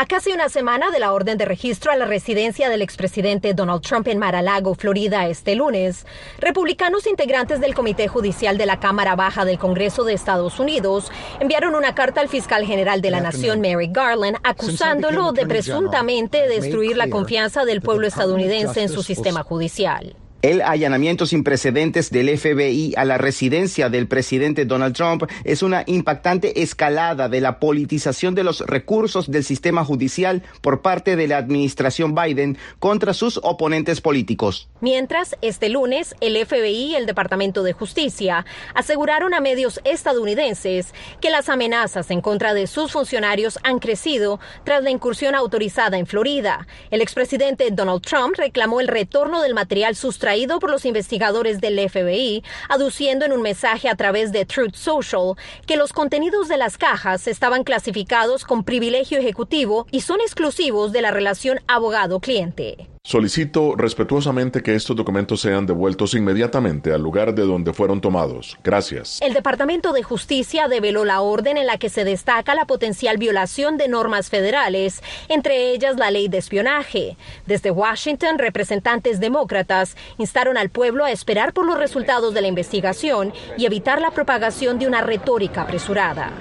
A 0.00 0.06
casi 0.06 0.30
una 0.30 0.48
semana 0.48 0.92
de 0.92 1.00
la 1.00 1.12
orden 1.12 1.38
de 1.38 1.44
registro 1.44 1.90
a 1.90 1.96
la 1.96 2.04
residencia 2.04 2.68
del 2.68 2.82
expresidente 2.82 3.52
Donald 3.52 3.82
Trump 3.82 4.06
en 4.06 4.20
Mar-a-Lago, 4.20 4.76
Florida, 4.76 5.26
este 5.26 5.56
lunes, 5.56 6.06
republicanos 6.38 7.08
integrantes 7.08 7.58
del 7.58 7.74
Comité 7.74 8.06
Judicial 8.06 8.58
de 8.58 8.66
la 8.66 8.78
Cámara 8.78 9.16
Baja 9.16 9.44
del 9.44 9.58
Congreso 9.58 10.04
de 10.04 10.12
Estados 10.12 10.60
Unidos 10.60 11.10
enviaron 11.40 11.74
una 11.74 11.96
carta 11.96 12.20
al 12.20 12.28
fiscal 12.28 12.64
general 12.64 13.00
de 13.00 13.10
la 13.10 13.20
Nación, 13.20 13.60
Merrick 13.60 13.92
Garland, 13.92 14.36
acusándolo 14.44 15.32
de 15.32 15.48
presuntamente 15.48 16.46
destruir 16.46 16.96
la 16.96 17.10
confianza 17.10 17.64
del 17.64 17.80
pueblo 17.80 18.06
estadounidense 18.06 18.82
en 18.82 18.90
su 18.90 19.02
sistema 19.02 19.42
judicial. 19.42 20.14
El 20.40 20.62
allanamiento 20.62 21.26
sin 21.26 21.42
precedentes 21.42 22.12
del 22.12 22.38
FBI 22.38 22.94
a 22.96 23.04
la 23.04 23.18
residencia 23.18 23.88
del 23.88 24.06
presidente 24.06 24.66
Donald 24.66 24.94
Trump 24.94 25.24
es 25.42 25.64
una 25.64 25.82
impactante 25.86 26.62
escalada 26.62 27.28
de 27.28 27.40
la 27.40 27.58
politización 27.58 28.36
de 28.36 28.44
los 28.44 28.60
recursos 28.60 29.32
del 29.32 29.42
sistema 29.42 29.84
judicial 29.84 30.44
por 30.60 30.80
parte 30.80 31.16
de 31.16 31.26
la 31.26 31.38
administración 31.38 32.14
Biden 32.14 32.56
contra 32.78 33.14
sus 33.14 33.40
oponentes 33.42 34.00
políticos. 34.00 34.68
Mientras, 34.80 35.34
este 35.42 35.70
lunes, 35.70 36.14
el 36.20 36.36
FBI 36.46 36.92
y 36.92 36.94
el 36.94 37.06
Departamento 37.06 37.64
de 37.64 37.72
Justicia 37.72 38.46
aseguraron 38.74 39.34
a 39.34 39.40
medios 39.40 39.80
estadounidenses 39.82 40.94
que 41.20 41.30
las 41.30 41.48
amenazas 41.48 42.12
en 42.12 42.20
contra 42.20 42.54
de 42.54 42.68
sus 42.68 42.92
funcionarios 42.92 43.58
han 43.64 43.80
crecido 43.80 44.38
tras 44.62 44.84
la 44.84 44.90
incursión 44.90 45.34
autorizada 45.34 45.98
en 45.98 46.06
Florida. 46.06 46.68
El 46.92 47.00
expresidente 47.00 47.68
Donald 47.72 48.02
Trump 48.02 48.36
reclamó 48.36 48.80
el 48.80 48.86
retorno 48.86 49.42
del 49.42 49.54
material 49.54 49.96
sustraído 49.96 50.27
por 50.60 50.70
los 50.70 50.84
investigadores 50.84 51.60
del 51.60 51.78
FBI, 51.88 52.44
aduciendo 52.68 53.24
en 53.24 53.32
un 53.32 53.40
mensaje 53.40 53.88
a 53.88 53.94
través 53.94 54.30
de 54.30 54.44
Truth 54.44 54.74
Social 54.74 55.36
que 55.66 55.76
los 55.76 55.92
contenidos 55.92 56.48
de 56.48 56.58
las 56.58 56.76
cajas 56.76 57.26
estaban 57.26 57.64
clasificados 57.64 58.44
con 58.44 58.62
privilegio 58.62 59.18
ejecutivo 59.18 59.86
y 59.90 60.02
son 60.02 60.20
exclusivos 60.20 60.92
de 60.92 61.00
la 61.00 61.12
relación 61.12 61.60
abogado-cliente. 61.66 62.97
Solicito 63.02 63.74
respetuosamente 63.76 64.62
que 64.62 64.74
estos 64.74 64.96
documentos 64.96 65.40
sean 65.40 65.66
devueltos 65.66 66.14
inmediatamente 66.14 66.92
al 66.92 67.02
lugar 67.02 67.34
de 67.34 67.42
donde 67.42 67.72
fueron 67.72 68.00
tomados. 68.00 68.56
Gracias. 68.62 69.20
El 69.22 69.32
Departamento 69.32 69.92
de 69.92 70.02
Justicia 70.02 70.68
develó 70.68 71.04
la 71.04 71.20
orden 71.20 71.56
en 71.56 71.66
la 71.66 71.78
que 71.78 71.88
se 71.88 72.04
destaca 72.04 72.54
la 72.54 72.66
potencial 72.66 73.18
violación 73.18 73.76
de 73.76 73.88
normas 73.88 74.28
federales, 74.28 75.02
entre 75.28 75.70
ellas 75.72 75.96
la 75.96 76.10
ley 76.10 76.28
de 76.28 76.38
espionaje. 76.38 77.16
Desde 77.46 77.70
Washington, 77.70 78.38
representantes 78.38 79.20
demócratas 79.20 79.96
instaron 80.18 80.56
al 80.56 80.70
pueblo 80.70 81.04
a 81.04 81.10
esperar 81.10 81.52
por 81.52 81.66
los 81.66 81.78
resultados 81.78 82.34
de 82.34 82.42
la 82.42 82.48
investigación 82.48 83.32
y 83.56 83.66
evitar 83.66 84.00
la 84.00 84.10
propagación 84.10 84.78
de 84.78 84.86
una 84.86 85.00
retórica 85.00 85.62
apresurada. 85.62 86.32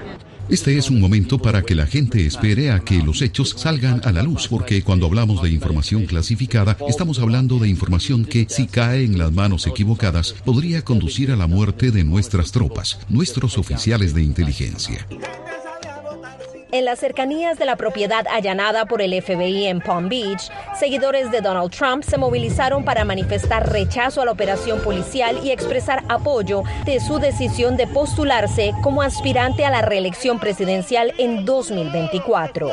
Este 0.49 0.77
es 0.77 0.89
un 0.89 1.01
momento 1.01 1.39
para 1.39 1.61
que 1.63 1.75
la 1.75 1.85
gente 1.85 2.25
espere 2.25 2.71
a 2.71 2.79
que 2.79 3.03
los 3.03 3.21
hechos 3.21 3.53
salgan 3.57 3.99
a 4.05 4.13
la 4.13 4.23
luz, 4.23 4.47
porque 4.47 4.81
cuando 4.81 5.05
hablamos 5.05 5.41
de 5.41 5.49
información 5.49 6.05
clasificada, 6.05 6.77
estamos 6.87 7.19
hablando 7.19 7.59
de 7.59 7.67
información 7.67 8.23
que, 8.23 8.47
si 8.49 8.65
cae 8.65 9.03
en 9.03 9.17
las 9.17 9.33
manos 9.33 9.67
equivocadas, 9.67 10.33
podría 10.45 10.83
conducir 10.83 11.31
a 11.31 11.35
la 11.35 11.47
muerte 11.47 11.91
de 11.91 12.05
nuestras 12.05 12.53
tropas, 12.53 12.97
nuestros 13.09 13.57
oficiales 13.57 14.13
de 14.13 14.23
inteligencia. 14.23 15.05
En 16.71 16.83
las 16.83 16.99
cercanías 16.99 17.57
de 17.57 17.65
la 17.65 17.77
propiedad 17.77 18.27
allanada 18.29 18.85
por 18.85 19.01
el 19.01 19.21
FBI 19.21 19.67
en 19.67 19.79
Palm 19.79 20.09
Beach, 20.09 20.51
seguidores 20.77 21.31
de 21.31 21.39
Donald 21.39 21.71
Trump 21.71 22.03
se 22.03 22.17
movilizaron 22.17 22.83
para 22.83 23.05
manifestar 23.05 23.71
rechazo 23.71 24.21
a 24.21 24.25
la 24.25 24.31
operación 24.31 24.81
policial 24.81 25.39
y 25.43 25.51
expresar 25.51 26.03
apoyo 26.09 26.63
de 26.83 26.99
su 26.99 27.19
decisión 27.19 27.77
de 27.77 27.87
postularse 27.87 28.73
como 28.83 29.01
aspirante 29.01 29.63
a 29.63 29.69
la 29.69 29.81
reelección 29.81 30.39
presidencial 30.39 31.13
en 31.17 31.45
2024. 31.45 32.69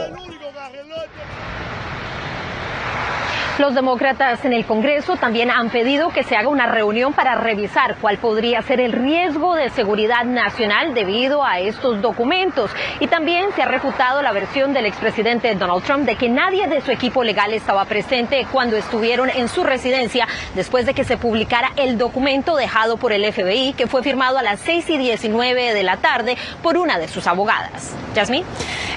Los 3.56 3.72
demócratas 3.72 4.44
en 4.44 4.52
el 4.52 4.66
Congreso 4.66 5.14
también 5.14 5.48
han 5.48 5.70
pedido 5.70 6.08
que 6.08 6.24
se 6.24 6.34
haga 6.34 6.48
una 6.48 6.66
reunión 6.66 7.12
para 7.12 7.36
revisar 7.36 7.94
cuál 8.00 8.18
podría 8.18 8.60
ser 8.62 8.80
el 8.80 8.90
riesgo 8.90 9.54
de 9.54 9.70
seguridad 9.70 10.24
nacional 10.24 10.92
debido 10.92 11.44
a 11.44 11.60
estos 11.60 12.02
documentos. 12.02 12.72
Y 12.98 13.06
también 13.06 13.46
se 13.54 13.62
ha 13.62 13.66
refutado 13.66 14.22
la 14.22 14.32
versión 14.32 14.72
del 14.72 14.86
expresidente 14.86 15.54
Donald 15.54 15.84
Trump 15.84 16.04
de 16.04 16.16
que 16.16 16.28
nadie 16.28 16.66
de 16.66 16.80
su 16.80 16.90
equipo 16.90 17.22
legal 17.22 17.54
estaba 17.54 17.84
presente 17.84 18.44
cuando 18.50 18.76
estuvieron 18.76 19.30
en 19.30 19.46
su 19.46 19.62
residencia 19.62 20.26
después 20.56 20.84
de 20.84 20.94
que 20.94 21.04
se 21.04 21.16
publicara 21.16 21.70
el 21.76 21.96
documento 21.96 22.56
dejado 22.56 22.96
por 22.96 23.12
el 23.12 23.32
FBI 23.32 23.74
que 23.74 23.86
fue 23.86 24.02
firmado 24.02 24.36
a 24.36 24.42
las 24.42 24.58
6 24.62 24.90
y 24.90 24.98
19 24.98 25.74
de 25.74 25.82
la 25.84 25.98
tarde 25.98 26.36
por 26.60 26.76
una 26.76 26.98
de 26.98 27.06
sus 27.06 27.28
abogadas. 27.28 27.94
Yasmín. 28.16 28.44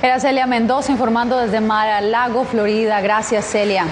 Era 0.01 0.19
Celia 0.19 0.47
Mendoza 0.47 0.91
informando 0.91 1.37
desde 1.37 1.61
Mar-a-Lago, 1.61 2.43
Florida. 2.43 3.01
Gracias, 3.01 3.45
Celia. 3.45 3.85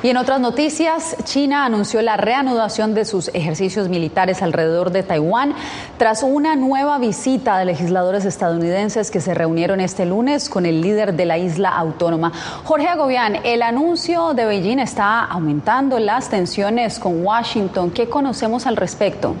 Y 0.00 0.10
en 0.10 0.16
otras 0.16 0.40
noticias, 0.40 1.16
China 1.24 1.64
anunció 1.64 2.00
la 2.02 2.16
reanudación 2.16 2.94
de 2.94 3.04
sus 3.04 3.28
ejercicios 3.34 3.88
militares 3.88 4.42
alrededor 4.42 4.92
de 4.92 5.02
Taiwán 5.02 5.54
tras 5.96 6.22
una 6.22 6.54
nueva 6.54 6.98
visita 6.98 7.58
de 7.58 7.64
legisladores 7.64 8.24
estadounidenses 8.24 9.10
que 9.10 9.20
se 9.20 9.34
reunieron 9.34 9.80
este 9.80 10.06
lunes 10.06 10.48
con 10.48 10.66
el 10.66 10.82
líder 10.82 11.14
de 11.14 11.24
la 11.24 11.38
isla 11.38 11.70
autónoma. 11.70 12.32
Jorge 12.62 12.86
Agobián, 12.86 13.38
el 13.42 13.60
anuncio 13.60 14.34
de 14.34 14.44
Beijing 14.44 14.78
está 14.78 15.24
aumentando 15.24 15.98
las 15.98 16.28
tensiones 16.28 17.00
con 17.00 17.24
Washington. 17.26 17.90
¿Qué 17.90 18.08
conocemos 18.08 18.68
al 18.68 18.76
respecto? 18.76 19.34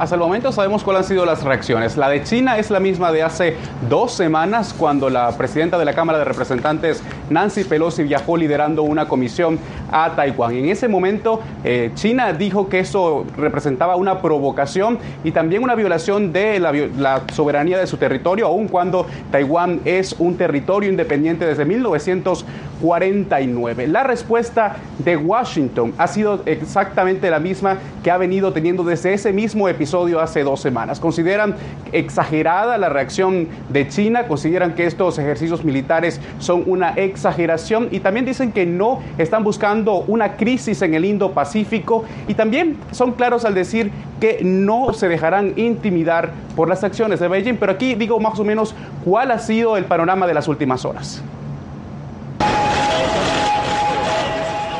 Hasta 0.00 0.14
el 0.14 0.22
momento 0.22 0.50
sabemos 0.50 0.82
cuáles 0.82 1.02
han 1.02 1.08
sido 1.08 1.26
las 1.26 1.42
reacciones. 1.42 1.98
La 1.98 2.08
de 2.08 2.24
China 2.24 2.56
es 2.56 2.70
la 2.70 2.80
misma 2.80 3.12
de 3.12 3.22
hace 3.22 3.54
dos 3.90 4.12
semanas 4.12 4.72
cuando 4.72 5.10
la 5.10 5.36
presidenta 5.36 5.76
de 5.76 5.84
la 5.84 5.92
Cámara 5.92 6.18
de 6.18 6.24
Representantes, 6.24 7.02
Nancy 7.28 7.64
Pelosi, 7.64 8.04
viajó 8.04 8.38
liderando 8.38 8.82
una 8.82 9.06
comisión 9.06 9.58
a 9.92 10.16
Taiwán. 10.16 10.54
En 10.54 10.70
ese 10.70 10.88
momento, 10.88 11.42
eh, 11.64 11.90
China 11.96 12.32
dijo 12.32 12.70
que 12.70 12.78
eso 12.78 13.26
representaba 13.36 13.96
una 13.96 14.22
provocación 14.22 14.98
y 15.22 15.32
también 15.32 15.62
una 15.62 15.74
violación 15.74 16.32
de 16.32 16.58
la, 16.60 16.72
la 16.72 17.24
soberanía 17.34 17.76
de 17.76 17.86
su 17.86 17.98
territorio, 17.98 18.46
aun 18.46 18.68
cuando 18.68 19.04
Taiwán 19.30 19.82
es 19.84 20.16
un 20.18 20.34
territorio 20.38 20.88
independiente 20.88 21.44
desde 21.44 21.66
1900. 21.66 22.46
49. 22.80 23.88
La 23.88 24.04
respuesta 24.04 24.76
de 24.98 25.16
Washington 25.16 25.92
ha 25.98 26.06
sido 26.06 26.40
exactamente 26.46 27.30
la 27.30 27.38
misma 27.38 27.76
que 28.02 28.10
ha 28.10 28.16
venido 28.16 28.52
teniendo 28.52 28.82
desde 28.82 29.12
ese 29.12 29.32
mismo 29.32 29.68
episodio 29.68 29.89
hace 30.20 30.42
dos 30.44 30.60
semanas. 30.60 31.00
Consideran 31.00 31.56
exagerada 31.92 32.78
la 32.78 32.88
reacción 32.88 33.48
de 33.68 33.88
China, 33.88 34.26
consideran 34.28 34.74
que 34.74 34.86
estos 34.86 35.18
ejercicios 35.18 35.64
militares 35.64 36.20
son 36.38 36.62
una 36.66 36.90
exageración 36.90 37.88
y 37.90 38.00
también 38.00 38.24
dicen 38.24 38.52
que 38.52 38.66
no 38.66 39.00
están 39.18 39.42
buscando 39.42 40.04
una 40.06 40.36
crisis 40.36 40.82
en 40.82 40.94
el 40.94 41.04
Indo-Pacífico 41.04 42.04
y 42.28 42.34
también 42.34 42.76
son 42.92 43.12
claros 43.12 43.44
al 43.44 43.54
decir 43.54 43.90
que 44.20 44.40
no 44.42 44.92
se 44.92 45.08
dejarán 45.08 45.54
intimidar 45.56 46.30
por 46.54 46.68
las 46.68 46.84
acciones 46.84 47.20
de 47.20 47.28
Beijing. 47.28 47.56
Pero 47.56 47.72
aquí 47.72 47.94
digo 47.94 48.20
más 48.20 48.38
o 48.38 48.44
menos 48.44 48.74
cuál 49.04 49.30
ha 49.30 49.38
sido 49.38 49.76
el 49.76 49.84
panorama 49.84 50.26
de 50.26 50.34
las 50.34 50.46
últimas 50.46 50.84
horas. 50.84 51.22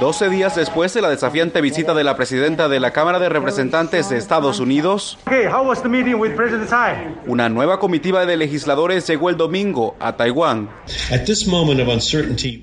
12 0.00 0.30
días 0.30 0.56
después 0.56 0.94
de 0.94 1.02
la 1.02 1.10
desafiante 1.10 1.60
visita 1.60 1.92
de 1.92 2.04
la 2.04 2.16
presidenta 2.16 2.70
de 2.70 2.80
la 2.80 2.90
Cámara 2.90 3.18
de 3.18 3.28
Representantes 3.28 4.08
de 4.08 4.16
Estados 4.16 4.58
Unidos, 4.58 5.18
una 7.26 7.48
nueva 7.50 7.78
comitiva 7.78 8.24
de 8.24 8.36
legisladores 8.38 9.06
llegó 9.06 9.28
el 9.28 9.36
domingo 9.36 9.96
a 10.00 10.16
Taiwán. 10.16 10.70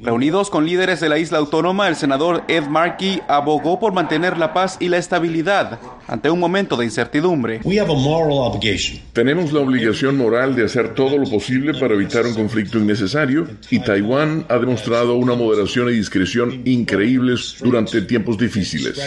Reunidos 0.02 0.50
con 0.50 0.66
líderes 0.66 1.00
de 1.00 1.10
la 1.10 1.20
isla 1.20 1.38
autónoma, 1.38 1.88
el 1.88 1.96
senador 1.96 2.44
Ed 2.48 2.66
Markey 2.66 3.22
abogó 3.28 3.80
por 3.80 3.94
mantener 3.94 4.40
la 4.40 4.56
paz 4.56 4.78
y 4.80 4.90
la 4.90 4.98
estabilidad 4.98 5.80
ante 6.08 6.30
un 6.30 6.40
momento 6.40 6.78
de 6.78 6.86
incertidumbre. 6.86 7.62
Tenemos 9.14 9.54
la 9.54 9.60
obligación 9.60 10.18
moral 10.18 10.56
de 10.56 10.66
hacer 10.66 10.96
todo 10.96 11.18
lo 11.18 11.30
posible 11.30 11.74
para 11.74 11.94
evitar 11.94 12.26
un 12.26 12.34
conflicto 12.34 12.80
innecesario 12.80 13.48
y 13.70 13.80
Taiwán 13.80 14.46
ha 14.50 14.58
demostrado 14.58 15.16
una 15.16 15.36
moderación 15.36 15.90
y 15.90 15.94
discreción 15.94 16.62
increíble 16.66 17.36
durante 17.62 18.02
tiempos 18.02 18.38
difíciles. 18.38 18.98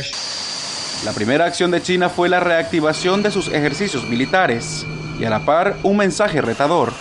La 1.05 1.13
primera 1.13 1.47
acción 1.47 1.71
de 1.71 1.81
China 1.81 2.11
fue 2.11 2.29
la 2.29 2.41
reactivación 2.41 3.23
de 3.23 3.31
sus 3.31 3.49
ejercicios 3.49 4.07
militares 4.09 4.87
y 5.19 5.25
a 5.25 5.31
la 5.31 5.47
par 5.47 5.79
un 5.83 5.97
mensaje 5.97 6.43
retador. 6.43 6.93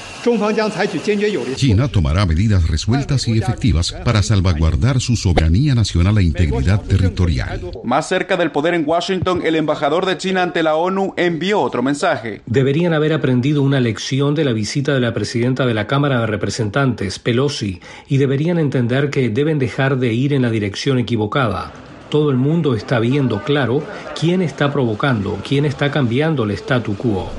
China 1.56 1.88
tomará 1.88 2.26
medidas 2.26 2.68
resueltas 2.68 3.28
y 3.28 3.38
efectivas 3.38 3.94
para 4.04 4.22
salvaguardar 4.22 5.00
su 5.00 5.16
soberanía 5.16 5.76
nacional 5.76 6.18
e 6.18 6.24
integridad 6.24 6.82
territorial. 6.82 7.62
Más 7.84 8.10
cerca 8.10 8.36
del 8.36 8.52
poder 8.52 8.74
en 8.74 8.84
Washington, 8.86 9.42
el 9.46 9.56
embajador 9.56 10.06
de 10.06 10.18
China 10.18 10.44
ante 10.44 10.62
la 10.62 10.76
ONU 10.76 11.14
envió 11.16 11.62
otro 11.62 11.82
mensaje. 11.82 12.42
Deberían 12.46 12.94
haber 12.94 13.14
aprendido 13.14 13.62
una 13.62 13.80
lección 13.80 14.36
de 14.36 14.44
la 14.44 14.52
visita 14.52 14.94
de 14.94 15.00
la 15.00 15.14
presidenta 15.14 15.66
de 15.66 15.74
la 15.74 15.88
Cámara 15.88 16.20
de 16.20 16.28
Representantes, 16.28 17.20
Pelosi, 17.20 17.80
y 18.08 18.18
deberían 18.18 18.60
entender 18.60 19.10
que 19.10 19.30
deben 19.30 19.58
dejar 19.58 19.98
de 19.98 20.14
ir 20.14 20.34
en 20.34 20.42
la 20.42 20.50
dirección 20.50 21.00
equivocada. 21.00 21.72
Todo 22.10 22.32
el 22.32 22.38
mundo 22.38 22.76
está 22.76 23.00
viendo 23.00 23.44
claro 23.44 23.84
quién 24.20 24.42
está 24.42 24.74
provocando, 24.74 25.40
quién 25.48 25.66
está 25.66 25.92
cambiando 25.92 26.44
el 26.44 26.52
statu 26.52 26.96
quo. 26.96 27.32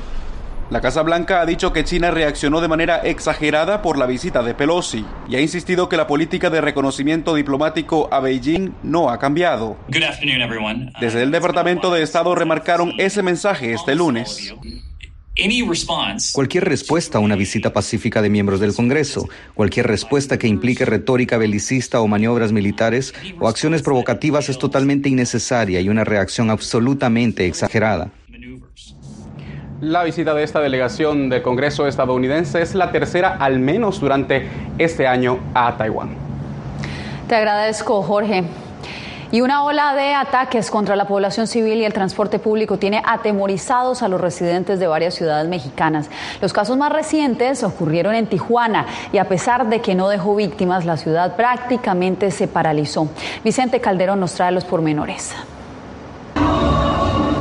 La 0.71 0.79
Casa 0.79 1.01
Blanca 1.01 1.41
ha 1.41 1.45
dicho 1.45 1.73
que 1.73 1.83
China 1.83 2.11
reaccionó 2.11 2.61
de 2.61 2.69
manera 2.69 3.01
exagerada 3.03 3.81
por 3.81 3.97
la 3.97 4.05
visita 4.05 4.41
de 4.41 4.53
Pelosi 4.53 5.05
y 5.27 5.35
ha 5.35 5.41
insistido 5.41 5.89
que 5.89 5.97
la 5.97 6.07
política 6.07 6.49
de 6.49 6.61
reconocimiento 6.61 7.35
diplomático 7.35 8.07
a 8.09 8.21
Beijing 8.21 8.71
no 8.81 9.09
ha 9.09 9.19
cambiado. 9.19 9.75
Desde 9.89 11.23
el 11.23 11.31
Departamento 11.31 11.91
de 11.91 12.03
Estado 12.03 12.33
remarcaron 12.35 12.93
ese 12.99 13.21
mensaje 13.21 13.73
este 13.73 13.95
lunes. 13.95 14.55
Cualquier 16.31 16.63
respuesta 16.63 17.17
a 17.17 17.21
una 17.21 17.35
visita 17.35 17.73
pacífica 17.73 18.21
de 18.21 18.29
miembros 18.29 18.61
del 18.61 18.73
Congreso, 18.73 19.27
cualquier 19.53 19.87
respuesta 19.87 20.39
que 20.39 20.47
implique 20.47 20.85
retórica 20.85 21.37
belicista 21.37 21.99
o 21.99 22.07
maniobras 22.07 22.53
militares 22.53 23.13
o 23.41 23.49
acciones 23.49 23.81
provocativas 23.81 24.47
es 24.47 24.57
totalmente 24.57 25.09
innecesaria 25.09 25.81
y 25.81 25.89
una 25.89 26.05
reacción 26.05 26.49
absolutamente 26.49 27.45
exagerada. 27.45 28.11
La 29.81 30.03
visita 30.03 30.35
de 30.35 30.43
esta 30.43 30.59
delegación 30.59 31.27
del 31.27 31.41
Congreso 31.41 31.87
estadounidense 31.87 32.61
es 32.61 32.75
la 32.75 32.91
tercera 32.91 33.37
al 33.39 33.57
menos 33.57 33.99
durante 33.99 34.47
este 34.77 35.07
año 35.07 35.39
a 35.55 35.75
Taiwán. 35.75 36.11
Te 37.27 37.33
agradezco, 37.33 38.03
Jorge. 38.03 38.43
Y 39.31 39.41
una 39.41 39.63
ola 39.63 39.95
de 39.95 40.13
ataques 40.13 40.69
contra 40.69 40.95
la 40.95 41.07
población 41.07 41.47
civil 41.47 41.79
y 41.79 41.85
el 41.85 41.93
transporte 41.93 42.37
público 42.37 42.77
tiene 42.77 43.01
atemorizados 43.03 44.03
a 44.03 44.07
los 44.07 44.21
residentes 44.21 44.79
de 44.79 44.85
varias 44.85 45.15
ciudades 45.15 45.49
mexicanas. 45.49 46.11
Los 46.41 46.53
casos 46.53 46.77
más 46.77 46.91
recientes 46.91 47.63
ocurrieron 47.63 48.13
en 48.13 48.27
Tijuana 48.27 48.85
y 49.11 49.17
a 49.17 49.27
pesar 49.27 49.67
de 49.67 49.81
que 49.81 49.95
no 49.95 50.09
dejó 50.09 50.35
víctimas, 50.35 50.85
la 50.85 50.95
ciudad 50.95 51.35
prácticamente 51.35 52.29
se 52.29 52.47
paralizó. 52.47 53.07
Vicente 53.43 53.81
Calderón 53.81 54.19
nos 54.19 54.33
trae 54.35 54.51
los 54.51 54.63
pormenores. 54.63 55.33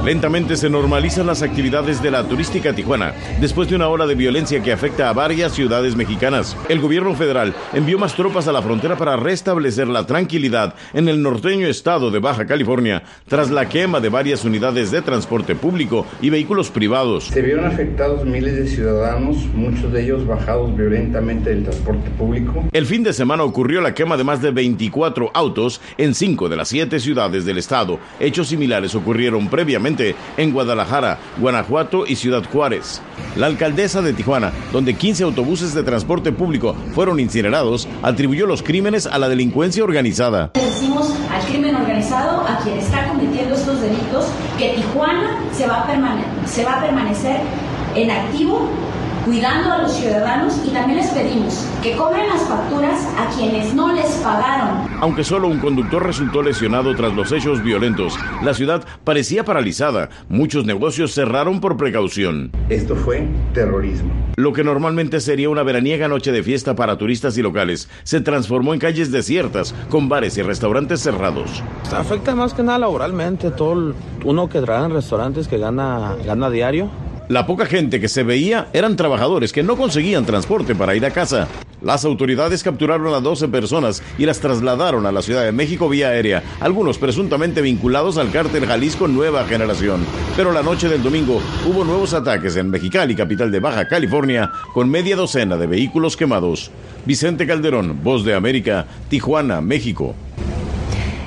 Lentamente 0.04 0.56
se 0.56 0.70
normalizan 0.70 1.26
las 1.26 1.42
actividades 1.42 2.02
de 2.02 2.10
la 2.10 2.24
turística 2.24 2.72
Tijuana 2.72 3.12
después 3.38 3.68
de 3.68 3.76
una 3.76 3.88
ola 3.88 4.06
de 4.06 4.14
violencia 4.14 4.62
que 4.62 4.72
afecta 4.72 5.10
a 5.10 5.12
varias 5.12 5.52
ciudades 5.52 5.94
mexicanas. 5.94 6.56
El 6.70 6.80
gobierno 6.80 7.14
federal 7.14 7.54
envió 7.74 7.98
más 7.98 8.14
tropas 8.14 8.48
a 8.48 8.52
la 8.52 8.62
frontera 8.62 8.96
para 8.96 9.18
restablecer 9.18 9.88
la 9.88 10.06
tranquilidad 10.06 10.74
en 10.94 11.10
el 11.10 11.22
norteño 11.22 11.66
estado 11.66 12.10
de 12.10 12.18
Baja 12.18 12.46
California 12.46 13.02
tras 13.28 13.50
la 13.50 13.68
quema 13.68 14.00
de 14.00 14.08
varias 14.08 14.42
unidades 14.46 14.90
de 14.90 15.02
transporte 15.02 15.54
público 15.54 16.06
y 16.22 16.30
vehículos 16.30 16.70
privados. 16.70 17.24
Se 17.24 17.42
vieron 17.42 17.66
afectados 17.66 18.24
miles 18.24 18.56
de 18.56 18.68
ciudadanos, 18.68 19.36
muchos 19.54 19.92
de 19.92 20.02
ellos 20.02 20.26
bajados 20.26 20.74
violentamente 20.74 21.50
del 21.50 21.64
transporte 21.64 22.08
público. 22.12 22.64
El 22.72 22.86
fin 22.86 23.02
de 23.02 23.12
semana 23.12 23.44
ocurrió 23.44 23.82
la 23.82 23.94
quema 23.94 24.16
de 24.16 24.24
más 24.24 24.40
de 24.40 24.50
24 24.50 25.30
autos 25.34 25.82
en 25.98 26.14
cinco 26.14 26.48
de 26.48 26.56
las 26.56 26.68
siete 26.68 27.00
ciudades 27.00 27.44
del 27.44 27.58
estado. 27.58 27.98
Hechos 28.18 28.48
similares 28.48 28.94
ocurrieron 28.94 29.48
previamente 29.48 29.89
en 30.36 30.52
Guadalajara, 30.52 31.18
Guanajuato 31.38 32.06
y 32.06 32.16
Ciudad 32.16 32.42
Juárez. 32.50 33.00
La 33.36 33.46
alcaldesa 33.46 34.02
de 34.02 34.12
Tijuana, 34.12 34.52
donde 34.72 34.94
15 34.94 35.24
autobuses 35.24 35.74
de 35.74 35.82
transporte 35.82 36.32
público 36.32 36.74
fueron 36.94 37.20
incinerados, 37.20 37.88
atribuyó 38.02 38.46
los 38.46 38.62
crímenes 38.62 39.06
a 39.06 39.18
la 39.18 39.28
delincuencia 39.28 39.84
organizada. 39.84 40.52
Decimos 40.54 41.12
al 41.32 41.42
crimen 41.46 41.74
organizado, 41.74 42.42
a 42.46 42.58
quien 42.62 42.78
está 42.78 43.08
cometiendo 43.08 43.54
estos 43.54 43.80
delitos, 43.80 44.26
que 44.58 44.70
Tijuana 44.70 45.38
se 45.52 45.66
va 45.66 45.82
a, 45.82 46.80
permanecer 46.80 47.40
en 47.94 48.10
activo 48.10 48.68
cuidando 49.30 49.72
a 49.72 49.82
los 49.82 49.92
ciudadanos 49.92 50.60
y 50.66 50.70
también 50.70 50.98
les 50.98 51.10
pedimos 51.10 51.64
que 51.84 51.96
cobren 51.96 52.28
las 52.28 52.42
facturas 52.48 53.06
a 53.16 53.28
quienes 53.28 53.72
no 53.74 53.92
les 53.92 54.10
pagaron. 54.24 54.88
Aunque 55.00 55.22
solo 55.22 55.46
un 55.46 55.60
conductor 55.60 56.04
resultó 56.04 56.42
lesionado 56.42 56.96
tras 56.96 57.14
los 57.14 57.30
hechos 57.30 57.62
violentos, 57.62 58.18
la 58.42 58.54
ciudad 58.54 58.84
parecía 59.04 59.44
paralizada. 59.44 60.08
Muchos 60.28 60.64
negocios 60.64 61.14
cerraron 61.14 61.60
por 61.60 61.76
precaución. 61.76 62.50
Esto 62.70 62.96
fue 62.96 63.28
terrorismo. 63.54 64.10
Lo 64.34 64.52
que 64.52 64.64
normalmente 64.64 65.20
sería 65.20 65.48
una 65.48 65.62
veraniega 65.62 66.08
noche 66.08 66.32
de 66.32 66.42
fiesta 66.42 66.74
para 66.74 66.98
turistas 66.98 67.38
y 67.38 67.42
locales 67.42 67.88
se 68.02 68.20
transformó 68.20 68.74
en 68.74 68.80
calles 68.80 69.12
desiertas, 69.12 69.76
con 69.90 70.08
bares 70.08 70.38
y 70.38 70.42
restaurantes 70.42 71.02
cerrados. 71.02 71.62
Afecta 71.96 72.34
más 72.34 72.52
que 72.52 72.64
nada 72.64 72.80
laboralmente, 72.80 73.52
todo 73.52 73.94
uno 74.24 74.48
que 74.48 74.60
trabaja 74.60 74.86
en 74.86 74.92
restaurantes 74.94 75.46
que 75.46 75.58
gana, 75.58 76.16
gana 76.26 76.50
diario 76.50 76.90
la 77.30 77.46
poca 77.46 77.64
gente 77.64 78.00
que 78.00 78.08
se 78.08 78.24
veía 78.24 78.66
eran 78.72 78.96
trabajadores 78.96 79.52
que 79.52 79.62
no 79.62 79.76
conseguían 79.76 80.26
transporte 80.26 80.74
para 80.74 80.96
ir 80.96 81.06
a 81.06 81.12
casa. 81.12 81.46
Las 81.80 82.04
autoridades 82.04 82.64
capturaron 82.64 83.14
a 83.14 83.20
12 83.20 83.46
personas 83.46 84.02
y 84.18 84.26
las 84.26 84.40
trasladaron 84.40 85.06
a 85.06 85.12
la 85.12 85.22
Ciudad 85.22 85.44
de 85.44 85.52
México 85.52 85.88
vía 85.88 86.08
aérea, 86.08 86.42
algunos 86.58 86.98
presuntamente 86.98 87.62
vinculados 87.62 88.18
al 88.18 88.32
cártel 88.32 88.66
Jalisco 88.66 89.06
Nueva 89.06 89.44
Generación. 89.44 90.04
Pero 90.36 90.50
la 90.50 90.64
noche 90.64 90.88
del 90.88 91.04
domingo 91.04 91.40
hubo 91.68 91.84
nuevos 91.84 92.14
ataques 92.14 92.56
en 92.56 92.68
Mexicali, 92.68 93.14
capital 93.14 93.52
de 93.52 93.60
Baja 93.60 93.86
California, 93.86 94.50
con 94.74 94.90
media 94.90 95.14
docena 95.14 95.56
de 95.56 95.68
vehículos 95.68 96.16
quemados. 96.16 96.72
Vicente 97.06 97.46
Calderón, 97.46 98.02
Voz 98.02 98.24
de 98.24 98.34
América, 98.34 98.86
Tijuana, 99.08 99.60
México. 99.60 100.16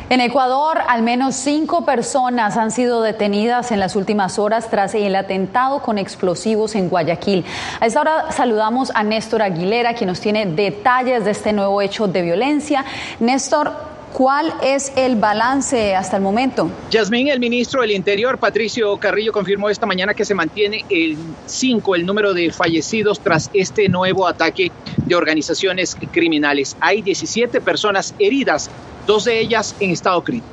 En 0.10 0.20
Ecuador, 0.20 0.80
al 0.88 1.02
menos 1.02 1.36
cinco 1.36 1.86
personas 1.86 2.58
han 2.58 2.72
sido 2.72 3.02
detenidas 3.02 3.72
en 3.72 3.80
las 3.80 3.96
últimas 3.96 4.38
horas 4.38 4.70
tras 4.70 4.94
el 4.96 5.16
atentado 5.16 5.82
con 5.82 5.98
explosivos 5.98 6.76
en 6.76 6.90
Guayaquil. 6.90 7.46
A 7.80 7.86
esta 7.86 8.02
hora 8.02 8.32
saludamos 8.32 8.92
a 8.94 9.04
Néstor 9.04 9.42
Aguilera, 9.42 9.94
quien 9.94 10.10
nos 10.10 10.20
tiene 10.20 10.46
detalles 10.46 11.26
de 11.26 11.32
este 11.32 11.54
nuevo 11.54 11.82
hecho 11.82 12.08
de 12.08 12.22
violencia. 12.22 12.86
Néstor, 13.20 13.93
¿Cuál 14.14 14.54
es 14.64 14.94
el 14.96 15.16
balance 15.16 15.96
hasta 15.96 16.18
el 16.18 16.22
momento? 16.22 16.70
Yasmín, 16.92 17.30
el 17.30 17.40
ministro 17.40 17.82
del 17.82 17.90
Interior, 17.90 18.38
Patricio 18.38 18.96
Carrillo, 18.98 19.32
confirmó 19.32 19.72
esta 19.72 19.88
mañana 19.88 20.14
que 20.14 20.24
se 20.24 20.36
mantiene 20.36 20.86
el 20.88 21.18
5, 21.48 21.96
el 21.96 22.06
número 22.06 22.36
de 22.36 22.52
fallecidos 22.52 23.20
tras 23.20 23.50
este 23.56 23.90
nuevo 23.90 24.28
ataque 24.28 24.72
de 24.98 25.16
organizaciones 25.16 25.98
criminales. 26.12 26.78
Hay 26.80 27.02
17 27.02 27.60
personas 27.62 28.14
heridas 28.20 28.70
dos 29.08 29.26
de 29.26 29.40
ellas 29.40 29.76
en 29.80 29.90
estado 29.90 30.24
crítico. 30.24 30.48